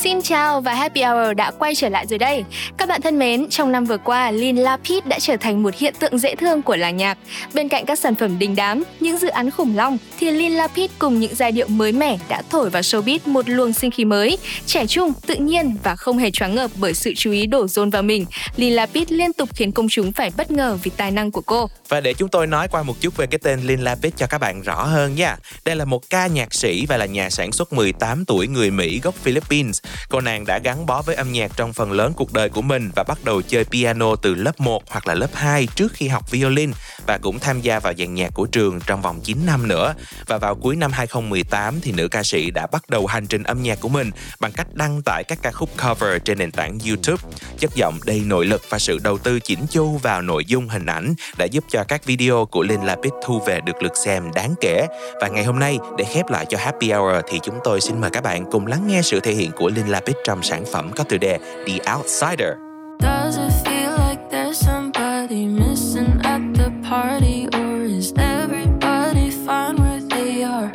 Xin 0.08 0.22
chào 0.22 0.62
và 0.62 0.74
Happy 0.74 1.02
Hour 1.02 1.36
đã 1.38 1.52
quay 1.52 1.76
trở 1.76 1.90
lại 1.90 2.08
rồi 2.08 2.20
đây. 2.20 2.44
Các 2.78 2.90
bạn 2.90 3.02
thân 3.02 3.20
mến, 3.20 3.50
trong 3.50 3.72
năm 3.72 3.86
vừa 3.86 3.98
qua, 3.98 4.32
Lin 4.32 4.56
Lapid 4.56 5.04
đã 5.06 5.20
trở 5.20 5.38
thành 5.38 5.64
một 5.64 5.76
hiện 5.76 5.94
tượng 6.00 6.18
dễ 6.18 6.36
thương 6.36 6.62
của 6.62 6.76
làng 6.76 6.98
nhạc. 6.98 7.18
Bên 7.54 7.70
cạnh 7.70 7.86
các 7.86 8.00
sản 8.00 8.16
phẩm 8.16 8.40
đình 8.40 8.56
đám, 8.56 8.84
những 9.00 9.18
dự 9.18 9.28
án 9.28 9.52
khủng 9.52 9.76
long, 9.76 9.98
thì 10.20 10.32
Lin 10.32 10.52
Lapid 10.52 10.92
cùng 11.00 11.20
những 11.20 11.36
giai 11.36 11.52
điệu 11.52 11.68
mới 11.68 11.92
mẻ 11.92 12.18
đã 12.30 12.42
thổi 12.50 12.70
vào 12.70 12.82
showbiz 12.82 13.20
một 13.26 13.50
luồng 13.50 13.74
sinh 13.74 13.92
khí 13.92 14.06
mới, 14.06 14.38
trẻ 14.66 14.88
trung, 14.88 15.14
tự 15.28 15.36
nhiên 15.36 15.78
và 15.84 15.96
không 15.96 16.18
hề 16.18 16.32
choáng 16.32 16.56
ngợp 16.56 16.72
bởi 16.76 16.94
sự 16.94 17.14
chú 17.18 17.32
ý 17.32 17.46
đổ 17.46 17.68
dồn 17.68 17.90
vào 17.90 18.04
mình. 18.04 18.26
Lin 18.56 18.74
Lapid 18.74 19.12
liên 19.12 19.34
tục 19.34 19.50
khiến 19.56 19.72
công 19.72 19.90
chúng 19.90 20.12
phải 20.12 20.32
bất 20.38 20.52
ngờ 20.52 20.78
vì 20.84 20.92
tài 20.98 21.12
năng 21.12 21.32
của 21.32 21.42
cô. 21.42 21.70
Và 21.90 22.02
để 22.02 22.14
chúng 22.14 22.30
tôi 22.30 22.48
nói 22.48 22.68
qua 22.68 22.84
một 22.84 23.02
chút 23.02 23.18
về 23.18 23.28
cái 23.28 23.40
tên 23.44 23.60
Lin 23.64 23.80
Lapid 23.80 24.14
cho 24.18 24.28
các 24.28 24.38
bạn 24.38 24.62
rõ 24.62 24.84
hơn 24.84 25.16
nha. 25.16 25.38
Đây 25.66 25.76
là 25.76 25.86
một 25.86 26.10
ca 26.10 26.28
nhạc 26.28 26.54
sĩ 26.54 26.86
và 26.86 26.98
là 26.98 27.06
nhà 27.06 27.30
sản 27.30 27.52
xuất 27.52 27.74
18 27.74 28.26
tuổi 28.26 28.48
người 28.48 28.72
Mỹ 28.72 29.00
gốc 29.04 29.16
Philippines. 29.16 29.80
Cô 30.10 30.22
nàng 30.22 30.46
đã 30.46 30.60
gắn 30.64 30.86
bó 30.86 31.02
với 31.02 31.16
âm 31.16 31.32
nhạc 31.32 31.52
trong 31.56 31.74
phần 31.74 31.92
lớn 31.92 32.14
cuộc 32.16 32.34
đời 32.34 32.50
của 32.50 32.62
mình 32.62 32.92
và 32.96 33.04
bắt 33.04 33.18
đầu 33.24 33.42
chơi 33.42 33.64
piano 33.64 34.16
từ 34.16 34.36
lớp 34.36 34.60
1 34.60 34.84
hoặc 34.90 35.08
là 35.08 35.14
lớp 35.14 35.30
2 35.34 35.68
trước 35.76 35.94
khi 35.94 36.08
học 36.08 36.32
violin 36.32 36.72
và 37.08 37.18
cũng 37.18 37.40
tham 37.40 37.62
gia 37.62 37.80
vào 37.80 37.94
dàn 37.98 38.16
nhạc 38.16 38.34
của 38.34 38.46
trường 38.46 38.80
trong 38.86 39.02
vòng 39.02 39.22
9 39.24 39.38
năm 39.46 39.68
nữa. 39.68 39.94
Và 40.28 40.38
vào 40.38 40.56
cuối 40.56 40.76
năm 40.76 40.92
2018 40.92 41.82
thì 41.82 41.92
nữ 41.92 42.08
ca 42.08 42.24
sĩ 42.24 42.52
đã 42.52 42.68
bắt 42.72 42.90
đầu 42.90 43.06
hành 43.06 43.28
trình 43.28 43.44
âm 43.44 43.64
nhạc 43.64 43.80
của 43.80 43.90
mình 43.90 44.12
bằng 44.40 44.52
cách 44.52 44.68
đăng 44.74 45.02
tải 45.06 45.24
các 45.28 45.40
ca 45.42 45.52
khúc 45.52 45.70
cover 45.84 46.22
trên 46.26 46.38
nền 46.38 46.52
tảng 46.52 46.80
YouTube. 46.88 47.24
Chất 47.60 47.76
giọng 47.76 48.00
đầy 48.06 48.20
nội 48.26 48.46
lực 48.46 48.62
và 48.70 48.80
sự 48.80 49.00
đầu 49.04 49.18
tư 49.18 49.40
chỉnh 49.40 49.66
chu 49.70 49.98
vào 49.98 50.22
nội 50.22 50.46
dung 50.46 50.70
hình 50.70 50.86
ảnh 50.86 51.14
đã 51.38 51.46
giúp 51.46 51.64
cho 51.70 51.84
các 51.84 52.06
video 52.06 52.46
của 52.52 52.64
Lin 52.64 52.82
Lapid 52.82 53.14
thu 53.26 53.40
về 53.40 53.62
được 53.62 53.84
lượt 53.84 53.94
xem 54.06 54.32
đáng 54.36 54.56
kể. 54.62 54.88
Và 55.22 55.28
ngày 55.28 55.44
hôm 55.44 55.60
nay, 55.60 55.80
để 55.98 56.04
khép 56.04 56.30
lại 56.30 56.46
cho 56.50 56.58
Happy 56.58 56.92
Hour 56.92 57.16
thì 57.28 57.40
chúng 57.44 57.60
tôi 57.64 57.82
xin 57.82 58.02
mời 58.02 58.10
các 58.10 58.24
bạn 58.24 58.46
cùng 58.52 58.68
lắng 58.68 58.88
nghe 58.88 59.02
sự 59.02 59.20
thể 59.20 59.34
hiện 59.34 59.52
của 59.52 59.70
Lin 59.88 59.92
Lapid 59.92 60.16
trong 60.24 60.44
sản 60.44 60.66
phẩm 60.66 60.92
có 60.96 61.04
tựa 61.04 61.18
đề 61.18 61.40
The 61.68 61.94
Outsider. 61.96 62.54
Does 63.00 63.38
it 63.38 63.52
feel 63.66 63.92
like 64.08 64.22
there's 64.32 64.66
somebody 64.66 65.46
missing 65.46 66.20
at 66.24 66.42
the 66.56 66.72
party, 66.90 67.48
or 67.54 67.86
is 68.00 68.14
everybody 68.18 69.30
fine 69.46 69.76
where 69.78 70.02
they 70.10 70.44
are? 70.44 70.72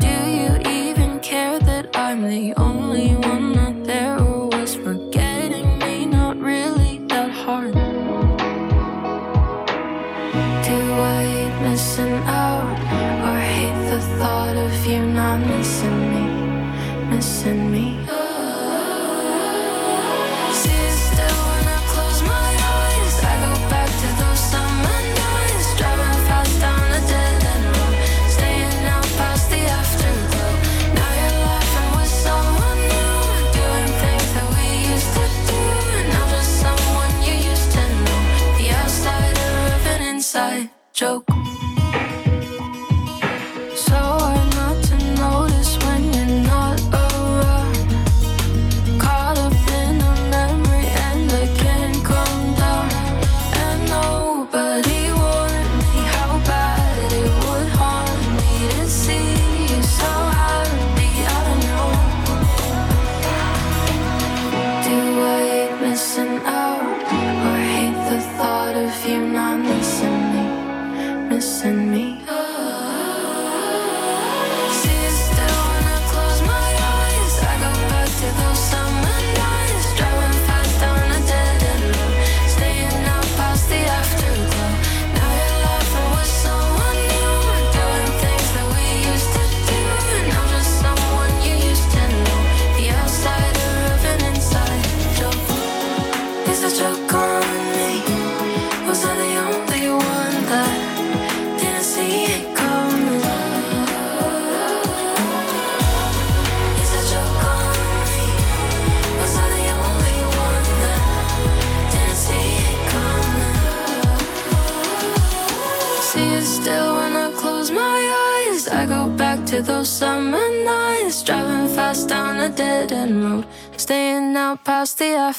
Do 0.00 0.30
you 0.30 0.50
even 0.64 1.18
care 1.22 1.58
that 1.58 1.84
I'm 1.94 2.22
the 2.22 2.52
only 2.56 2.63
inside 40.34 40.68
joke. 40.92 41.43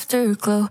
Afterglow. 0.06 0.70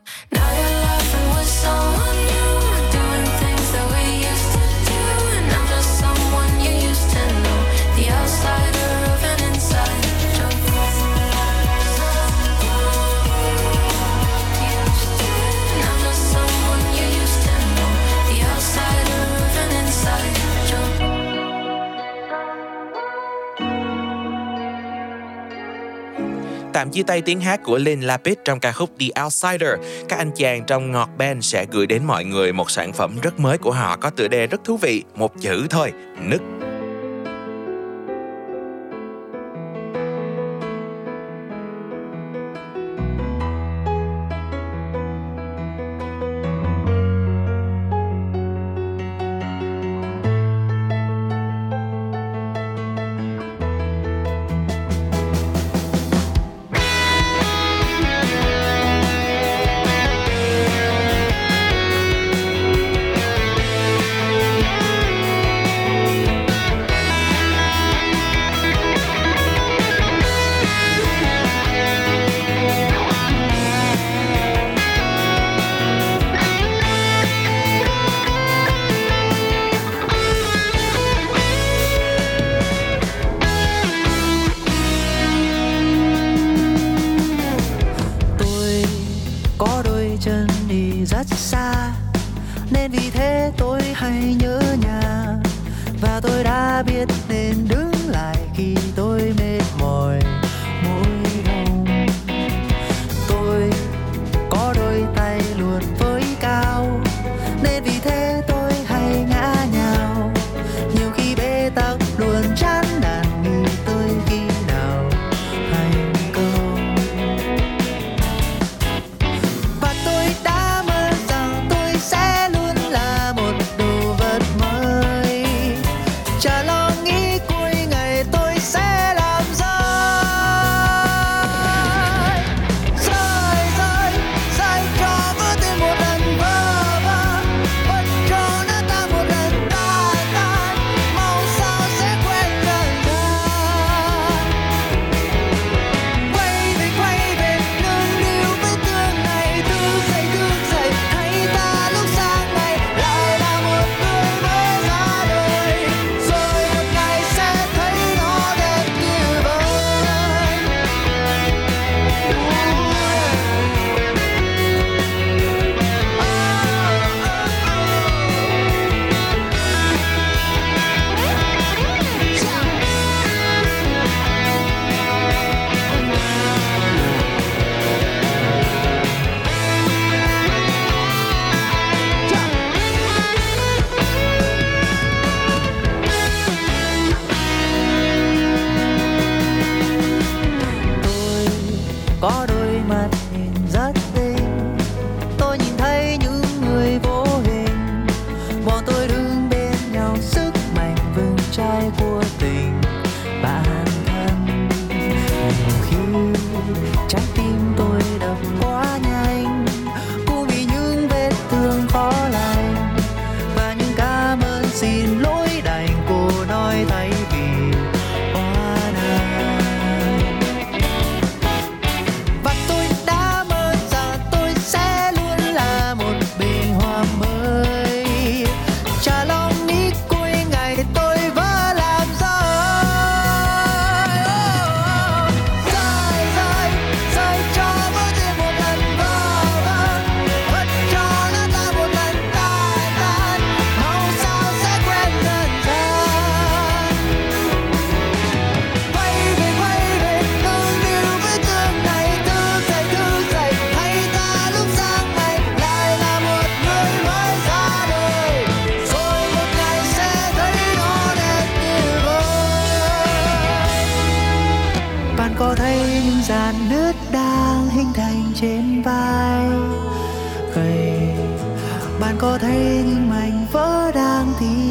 Chia 26.95 27.03
tay 27.03 27.22
tiếng 27.22 27.40
hát 27.40 27.61
của 27.64 27.78
Lin 27.78 28.01
Lapid 28.01 28.34
trong 28.45 28.61
ca 28.61 28.72
khúc 28.72 28.90
The 29.01 29.22
Outsider, 29.22 29.70
các 30.09 30.16
anh 30.16 30.30
chàng 30.36 30.64
trong 30.66 30.92
ngọt 30.92 31.11
band 31.18 31.45
sẽ 31.45 31.66
gửi 31.70 31.86
đến 31.86 32.05
mọi 32.05 32.24
người 32.24 32.53
một 32.53 32.70
sản 32.70 32.92
phẩm 32.92 33.18
rất 33.22 33.40
mới 33.40 33.59
của 33.59 33.72
họ 33.72 33.97
có 33.97 34.11
tựa 34.11 34.28
đề 34.28 34.47
rất 34.47 34.64
thú 34.64 34.76
vị, 34.76 35.03
một 35.14 35.40
chữ 35.40 35.66
thôi, 35.70 35.92
nức. 36.20 36.64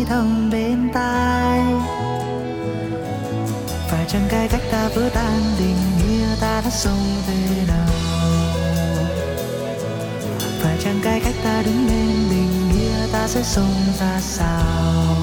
Thầm 0.10 0.50
bên 0.52 0.90
tai. 0.94 1.62
Phải 3.88 4.06
chăng 4.08 4.28
cái 4.30 4.48
cách 4.48 4.62
ta 4.72 4.90
vỡ 4.96 5.10
tan 5.14 5.42
tình 5.58 5.78
nghĩa 5.98 6.28
ta 6.42 6.62
đã 6.66 6.70
sống 6.70 7.22
thế 7.28 7.66
nào? 7.68 7.88
Phải 10.62 10.78
chăng 10.84 11.00
cái 11.04 11.22
cách 11.24 11.36
ta 11.44 11.62
đứng 11.66 11.88
lên 11.88 12.16
tình 12.30 12.70
nghĩa 12.70 13.08
ta 13.12 13.28
sẽ 13.28 13.44
sống 13.44 13.74
ra 14.00 14.20
sao? 14.22 15.16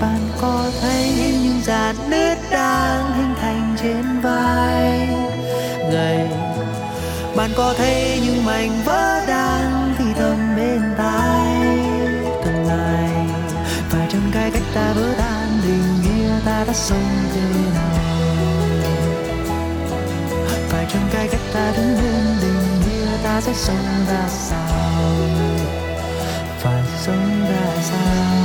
Bạn 0.00 0.20
có 0.40 0.70
thấy 0.80 1.12
những 1.16 1.60
dàn 1.64 1.96
nứt 2.10 2.38
đang 2.50 3.12
hình 3.12 3.34
thành 3.40 3.76
trên 3.82 4.20
vai 4.22 5.08
ngày 5.92 6.28
bạn 7.36 7.50
có 7.56 7.74
thấy 7.78 8.20
những 8.24 8.44
mảnh 8.44 8.82
vỡ 8.84 9.24
đang 9.28 9.94
thì 9.98 10.04
thầm 10.18 10.56
bên 10.56 10.80
tai? 10.98 11.35
Ta 14.76 14.92
vỡ 14.92 15.14
tan 15.18 15.60
tình 15.62 16.02
nghĩa 16.02 16.40
ta 16.44 16.64
đã 16.66 16.72
sống 16.72 17.08
thế 17.34 17.40
nào? 17.74 18.06
Phải 20.68 20.86
chăng 20.92 21.08
cái 21.12 21.28
cách 21.28 21.40
ta 21.54 21.72
đứng 21.76 21.94
lên 21.94 22.36
tình 22.40 22.80
nghĩa 22.80 23.16
ta 23.24 23.40
sẽ 23.40 23.52
sống 23.54 24.04
ra 24.08 24.28
sao? 24.28 25.12
Phải 26.58 26.82
sống 26.98 27.44
ra 27.50 27.82
sao? 27.82 28.35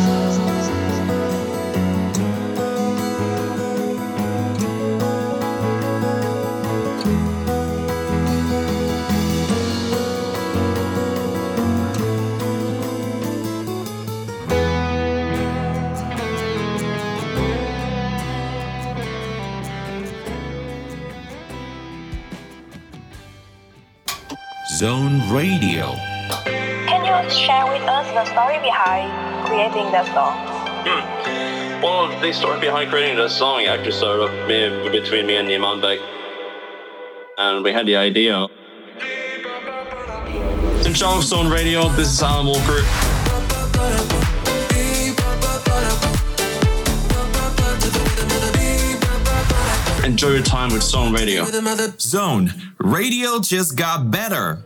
Zone 24.82 25.22
Radio. 25.30 25.94
Can 26.90 27.06
you 27.06 27.30
share 27.30 27.68
with 27.68 27.84
us 27.84 28.08
the 28.18 28.26
story 28.26 28.58
behind 28.64 29.12
creating 29.46 29.92
that 29.92 30.08
song? 30.08 30.36
Hmm. 30.88 31.84
Well, 31.84 32.20
the 32.20 32.34
story 32.34 32.60
behind 32.60 32.90
creating 32.90 33.18
the 33.18 33.30
song 33.30 33.66
actually 33.66 33.92
started 33.92 34.24
up 34.24 34.48
me, 34.48 34.90
between 34.90 35.28
me 35.28 35.36
and 35.36 35.48
Niman 35.48 35.84
Beck. 35.84 36.00
And 37.38 37.64
we 37.64 37.72
had 37.72 37.86
the 37.86 37.96
idea. 37.96 38.48
In 40.84 40.96
Charleston 40.96 41.52
Radio, 41.52 41.88
this 41.90 42.08
is 42.08 42.24
Alan 42.24 42.48
Walker. 42.48 42.82
Enjoy 50.04 50.30
your 50.30 50.42
time 50.42 50.74
with 50.74 50.82
Zone 50.82 51.14
Radio. 51.14 51.46
Zone 52.00 52.52
Radio 52.80 53.40
just 53.42 53.76
got 53.76 54.10
better. 54.10 54.66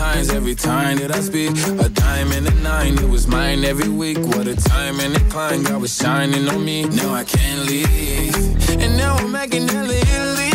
Times 0.00 0.30
every 0.30 0.54
time 0.54 0.96
that 0.96 1.10
I 1.14 1.20
speak. 1.20 1.50
A 1.86 1.88
dime 1.90 2.32
and 2.32 2.46
a 2.46 2.54
nine, 2.72 2.94
it 3.04 3.10
was 3.16 3.26
mine 3.26 3.64
every 3.64 3.90
week. 4.02 4.18
What 4.32 4.46
a 4.46 4.56
time 4.56 4.98
and 4.98 5.14
a 5.14 5.20
climb, 5.32 5.62
God 5.62 5.82
was 5.82 5.94
shining 5.94 6.48
on 6.48 6.64
me. 6.64 6.78
Now 7.00 7.12
I 7.12 7.24
can't 7.24 7.62
leave. 7.68 8.34
And 8.82 8.96
now 8.96 9.12
I'm 9.20 9.30
making 9.30 9.68
hella 9.68 9.96
Italy. 10.14 10.52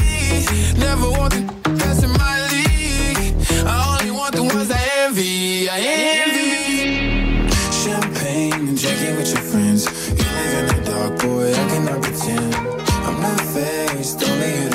Never 0.87 1.07
want 1.17 1.31
the 1.35 1.43
best 1.81 2.01
in 2.07 2.11
my 2.25 2.35
league. 2.53 3.21
I 3.71 3.75
only 3.91 4.11
want 4.19 4.33
the 4.35 4.43
ones 4.55 4.71
I 4.71 4.81
envy. 5.03 5.69
I 5.69 5.79
envy. 6.23 7.47
Champagne 7.83 8.53
and 8.69 8.77
drinking 8.81 9.15
with 9.17 9.29
your 9.33 9.45
friends. 9.51 9.81
You 10.19 10.25
live 10.39 10.53
in 10.59 10.65
the 10.73 10.79
dark, 10.89 11.13
boy, 11.21 11.51
I 11.61 11.63
cannot 11.71 12.01
pretend. 12.01 12.55
I'm 13.07 13.17
not 13.21 13.41
faced, 13.53 14.23
only 14.27 14.51
here 14.59 14.74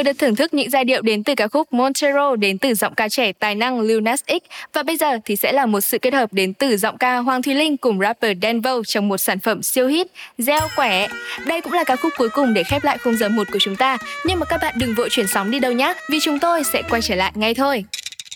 Vừa 0.00 0.04
được 0.04 0.18
thưởng 0.18 0.36
thức 0.36 0.54
những 0.54 0.70
giai 0.70 0.84
điệu 0.84 1.02
đến 1.02 1.24
từ 1.24 1.34
ca 1.34 1.48
khúc 1.48 1.72
Montero 1.72 2.36
đến 2.36 2.58
từ 2.58 2.74
giọng 2.74 2.94
ca 2.94 3.08
trẻ 3.08 3.32
tài 3.32 3.54
năng 3.54 3.80
Lil 3.80 4.00
Nas 4.00 4.20
X 4.26 4.50
và 4.72 4.82
bây 4.82 4.96
giờ 4.96 5.18
thì 5.24 5.36
sẽ 5.36 5.52
là 5.52 5.66
một 5.66 5.80
sự 5.80 5.98
kết 5.98 6.14
hợp 6.14 6.32
đến 6.32 6.54
từ 6.54 6.76
giọng 6.76 6.98
ca 6.98 7.16
Hoàng 7.16 7.42
Thùy 7.42 7.54
Linh 7.54 7.76
cùng 7.76 8.00
rapper 8.00 8.36
Denvo 8.42 8.82
trong 8.86 9.08
một 9.08 9.18
sản 9.18 9.38
phẩm 9.38 9.62
siêu 9.62 9.86
hit 9.86 10.06
Gieo 10.38 10.68
quẻ. 10.76 11.08
Đây 11.46 11.60
cũng 11.60 11.72
là 11.72 11.84
ca 11.84 11.96
khúc 11.96 12.12
cuối 12.18 12.28
cùng 12.28 12.54
để 12.54 12.62
khép 12.62 12.84
lại 12.84 12.98
khung 12.98 13.16
giờ 13.16 13.28
một 13.28 13.46
của 13.52 13.58
chúng 13.58 13.76
ta. 13.76 13.98
Nhưng 14.24 14.38
mà 14.38 14.46
các 14.46 14.60
bạn 14.62 14.74
đừng 14.78 14.94
vội 14.94 15.08
chuyển 15.10 15.26
sóng 15.26 15.50
đi 15.50 15.58
đâu 15.58 15.72
nhé, 15.72 15.94
vì 16.10 16.18
chúng 16.20 16.38
tôi 16.38 16.64
sẽ 16.64 16.82
quay 16.90 17.02
trở 17.02 17.14
lại 17.14 17.32
ngay 17.34 17.54
thôi. 17.54 17.84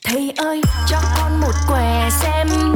Thầy 0.05 0.33
ơi, 0.37 0.61
cho 0.91 1.01
con 1.17 1.41
một 1.41 1.55
quẻ 1.69 2.09
xem 2.23 2.74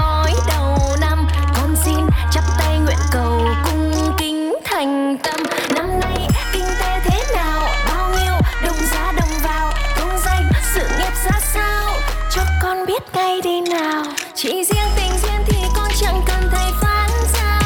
biết 12.98 13.04
ngay 13.14 13.40
đi 13.40 13.60
nào. 13.60 14.02
Chỉ 14.34 14.48
riêng 14.48 14.88
tình 14.96 15.12
duyên 15.22 15.40
thì 15.46 15.56
con 15.76 15.88
chẳng 16.00 16.22
cần 16.26 16.48
thầy 16.50 16.72
phán 16.80 17.10
ra. 17.34 17.60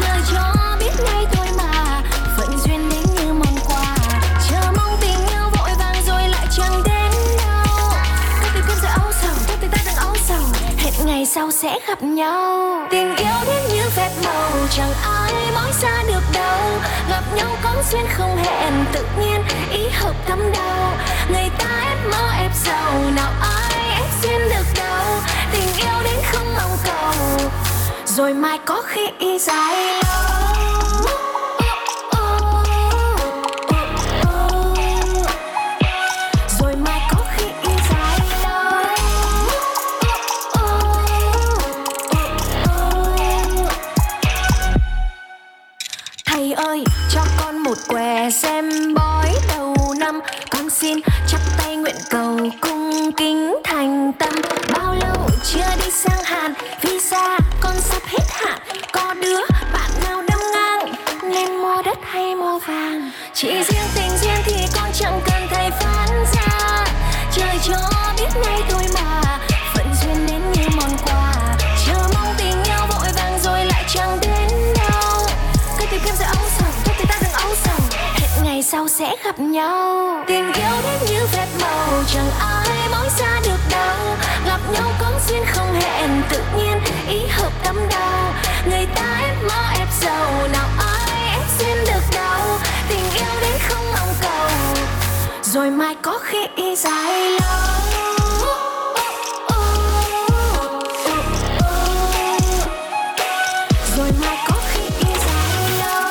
Trời 0.00 0.18
cho 0.32 0.54
biết 0.80 0.90
ngay 1.04 1.26
thôi 1.32 1.46
mà, 1.58 2.02
phận 2.36 2.58
duyên 2.58 2.88
đến 2.88 3.02
như 3.16 3.32
món 3.32 3.54
quà 3.68 3.96
Chờ 4.50 4.72
mong 4.76 4.96
tình 5.00 5.18
yêu 5.30 5.42
vội 5.58 5.70
vàng 5.78 5.96
rồi 6.06 6.22
lại 6.28 6.46
chẳng 6.56 6.82
đến 6.84 7.12
đâu. 7.38 7.90
Các 8.42 8.50
tìm 8.54 8.64
kiếm 8.68 8.76
sự 8.82 8.88
âu 9.02 9.12
sầu, 9.22 9.36
các 9.48 9.58
tình 9.60 9.70
ta 9.70 9.78
đang 9.86 9.96
âu 9.96 10.14
sầu. 10.28 10.42
Hẹn 10.78 11.06
ngày 11.06 11.26
sau 11.26 11.50
sẽ 11.50 11.78
gặp 11.88 12.02
nhau. 12.02 12.86
Tình 12.90 13.16
yêu 13.16 13.36
đến 13.46 13.62
như 13.74 13.82
phép 13.90 14.10
màu 14.24 14.50
Chẳng 14.70 14.92
ai 15.02 15.32
nói 15.54 15.70
ra 15.82 16.02
được 16.08 16.22
đâu. 16.34 16.60
Gặp 17.10 17.22
nhau 17.34 17.56
có 17.62 17.74
duyên 17.92 18.06
không 18.08 18.36
hẹn 18.36 18.72
Tự 18.92 19.04
nhiên 19.20 19.40
ý 19.72 19.88
hợp 19.92 20.14
thắm 20.26 20.38
đầu, 20.52 20.92
Người 21.32 21.50
ta 21.58 21.84
ép 21.88 21.98
mơ 22.12 22.28
ép 22.38 22.50
giàu 22.64 22.94
Nào 23.16 23.32
ai 23.40 23.59
không 26.90 27.50
Rồi 28.06 28.34
mai 28.34 28.58
có 28.64 28.82
khi 28.86 29.38
dài 29.38 29.76
lâu. 29.76 30.02
Rồi 36.58 36.76
mai 36.76 37.00
có 37.10 37.18
khi 37.36 37.44
dài 37.90 38.18
lâu. 38.42 38.72
Thầy 46.26 46.52
ơi, 46.52 46.84
cho 47.10 47.20
con 47.40 47.58
một 47.58 47.76
què 47.88 48.30
xem 48.30 48.94
bói 48.94 49.34
đầu 49.48 49.74
năm. 49.98 50.20
Con 50.50 50.70
xin 50.70 50.98
chắp 51.28 51.40
tay 51.58 51.76
nguyện 51.76 51.96
cầu 52.10 52.38
cung 52.60 53.12
kính 53.12 53.56
thành 53.64 54.12
tâm. 54.18 54.34
Bao 54.72 54.89
chưa 55.44 55.76
đi 55.84 55.90
sang 55.90 56.24
hàn. 56.24 56.54
Visa 56.82 57.38
con 57.60 57.80
sắp 57.80 58.02
hết 58.06 58.24
hạn. 58.30 58.58
Có 58.92 59.14
đứa 59.14 59.40
bạn 59.72 59.90
nào 60.04 60.22
đâm 60.28 60.40
ngang? 60.52 60.94
Nên 61.22 61.56
mua 61.56 61.82
đất 61.82 61.98
hay 62.02 62.34
mua 62.34 62.58
vàng? 62.58 63.10
Chỉ 63.34 63.48
riêng 63.48 63.88
tình 63.94 64.10
duyên 64.22 64.36
thì 64.44 64.54
con 64.74 64.90
chẳng 64.94 65.20
cần 65.26 65.48
thầy 65.50 65.70
phán 65.70 66.08
ra. 66.34 66.84
Trời 67.32 67.58
cho 67.62 67.90
biết 68.18 68.40
ngay 68.44 68.60
thôi 68.70 68.82
mà 68.94 69.38
phận 69.74 69.86
duyên 70.02 70.26
đến 70.26 70.42
như 70.52 70.68
món 70.76 70.90
quà. 71.06 71.34
Chờ 71.86 71.94
mong 72.14 72.34
tình 72.38 72.64
yêu 72.64 72.86
vội 72.88 73.08
vàng 73.16 73.38
rồi 73.44 73.64
lại 73.64 73.84
chẳng 73.94 74.18
đến 74.20 74.48
đâu. 74.78 75.26
Cứ 75.78 75.86
tìm 75.90 76.00
kiếm 76.04 76.14
sự 76.18 76.24
ấu 76.24 76.48
sầu 76.58 76.68
tôi 76.84 76.94
thì 76.98 77.04
ta 77.08 77.18
đừng 77.22 77.32
ấu 77.32 77.54
sầu. 77.54 77.78
Hẹn 78.14 78.44
ngày 78.44 78.62
sau 78.62 78.88
sẽ 78.88 79.16
gặp 79.24 79.38
nhau. 79.38 80.24
Tình 80.26 80.49
rồi 95.70 95.78
mai 95.78 95.96
có 96.02 96.18
khi 96.22 96.76
dài 96.76 97.30
lâu. 97.30 97.48
Rồi 103.96 104.10
mai 104.20 104.36
có 104.48 104.56
khi 104.72 104.82
dài 105.02 105.70
lâu 105.78 106.02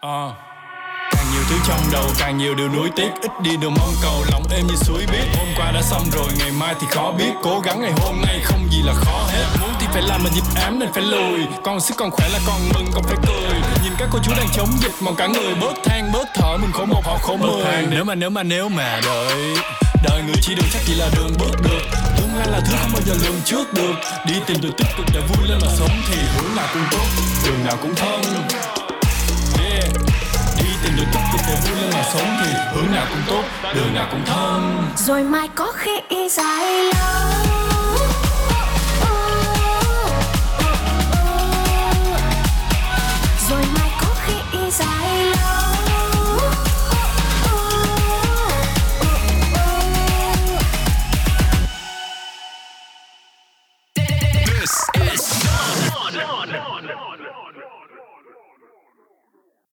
Ờ. 0.00 0.32
Càng 1.12 1.24
nhiều 1.32 1.42
thứ 1.50 1.56
trong 1.68 1.80
đầu, 1.92 2.04
càng 2.18 2.38
nhiều 2.38 2.54
điều 2.54 2.68
nuối 2.68 2.90
tiếc. 2.96 3.10
Ít 3.22 3.30
đi 3.42 3.56
đường 3.56 3.74
mong 3.78 3.94
cầu, 4.02 4.24
lòng 4.32 4.42
êm 4.50 4.66
như 4.66 4.74
suối 4.76 5.06
biết. 5.12 5.24
Hôm 5.38 5.46
qua 5.56 5.72
đã 5.72 5.82
xong 5.82 6.02
rồi, 6.12 6.28
ngày 6.38 6.50
mai 6.60 6.74
thì 6.80 6.86
khó 6.90 7.12
biết. 7.18 7.32
Cố 7.42 7.60
gắng 7.60 7.80
ngày 7.80 7.92
hôm 8.00 8.20
nay 8.26 8.40
không 8.44 8.68
gì 8.70 8.82
là 8.82 8.92
khó 8.94 9.26
hết. 9.32 9.44
muốn 9.60 9.69
phải 9.92 10.02
làm 10.02 10.24
mà 10.24 10.30
nhịp 10.34 10.42
ám 10.54 10.78
nên 10.78 10.92
phải 10.92 11.02
lùi. 11.02 11.40
Còn 11.64 11.80
sức 11.80 11.94
còn 11.96 12.10
khỏe 12.10 12.28
là 12.28 12.38
còn 12.46 12.60
mừng 12.74 12.86
còn 12.94 13.02
phải 13.02 13.16
cười. 13.26 13.60
Nhìn 13.82 13.92
các 13.98 14.08
cô 14.12 14.18
chú 14.24 14.32
đang 14.36 14.46
chống 14.56 14.68
dịch 14.80 14.92
mong 15.00 15.16
cả 15.16 15.26
người 15.26 15.54
bớt 15.60 15.74
than 15.84 16.12
bớt 16.12 16.28
thở. 16.34 16.56
Mình 16.56 16.72
khổ 16.72 16.84
một 16.84 17.02
họ 17.04 17.18
khổ 17.22 17.36
mười. 17.36 17.86
nếu 17.90 18.04
mà 18.04 18.14
nếu 18.14 18.30
mà 18.30 18.42
nếu 18.42 18.68
mà 18.68 19.00
đợi. 19.04 19.54
Đời 20.02 20.22
người 20.26 20.36
chỉ 20.42 20.54
đường 20.54 20.66
chắc 20.72 20.82
chỉ 20.86 20.94
là 20.94 21.08
đường 21.16 21.32
bước 21.38 21.56
được. 21.62 21.82
Tương 22.16 22.36
lai 22.38 22.48
là 22.50 22.60
thứ 22.60 22.76
không 22.82 22.90
bao 22.92 23.02
giờ 23.06 23.14
lường 23.22 23.40
trước 23.44 23.74
được. 23.74 23.94
Đi 24.26 24.34
tìm 24.46 24.56
điều 24.60 24.72
tích 24.72 24.88
cực 24.96 25.06
để 25.14 25.20
vui 25.20 25.48
lên 25.48 25.58
mà 25.62 25.68
sống 25.78 26.02
thì 26.08 26.16
hướng 26.36 26.56
nào 26.56 26.66
cũng 26.72 26.84
tốt 26.90 27.06
đường 27.44 27.64
nào 27.66 27.76
cũng 27.82 27.94
thân 27.94 28.20
yeah. 29.58 29.84
Đi 30.58 30.70
tìm 30.82 30.92
được 30.96 31.06
tích 31.12 31.22
cực 31.32 31.40
để 31.48 31.54
vui 31.64 31.80
lên 31.80 31.90
mà 31.92 32.02
sống 32.12 32.36
thì 32.42 32.52
hướng 32.74 32.92
nào 32.92 33.06
cũng 33.10 33.22
tốt 33.26 33.72
đường 33.74 33.94
nào 33.94 34.06
cũng 34.10 34.22
thân 34.26 34.82
rồi 34.96 35.22
mai 35.22 35.48
có 35.54 35.72
khi 35.72 36.28
dài 36.30 36.82
lâu 36.82 37.59
Soy 43.50 43.79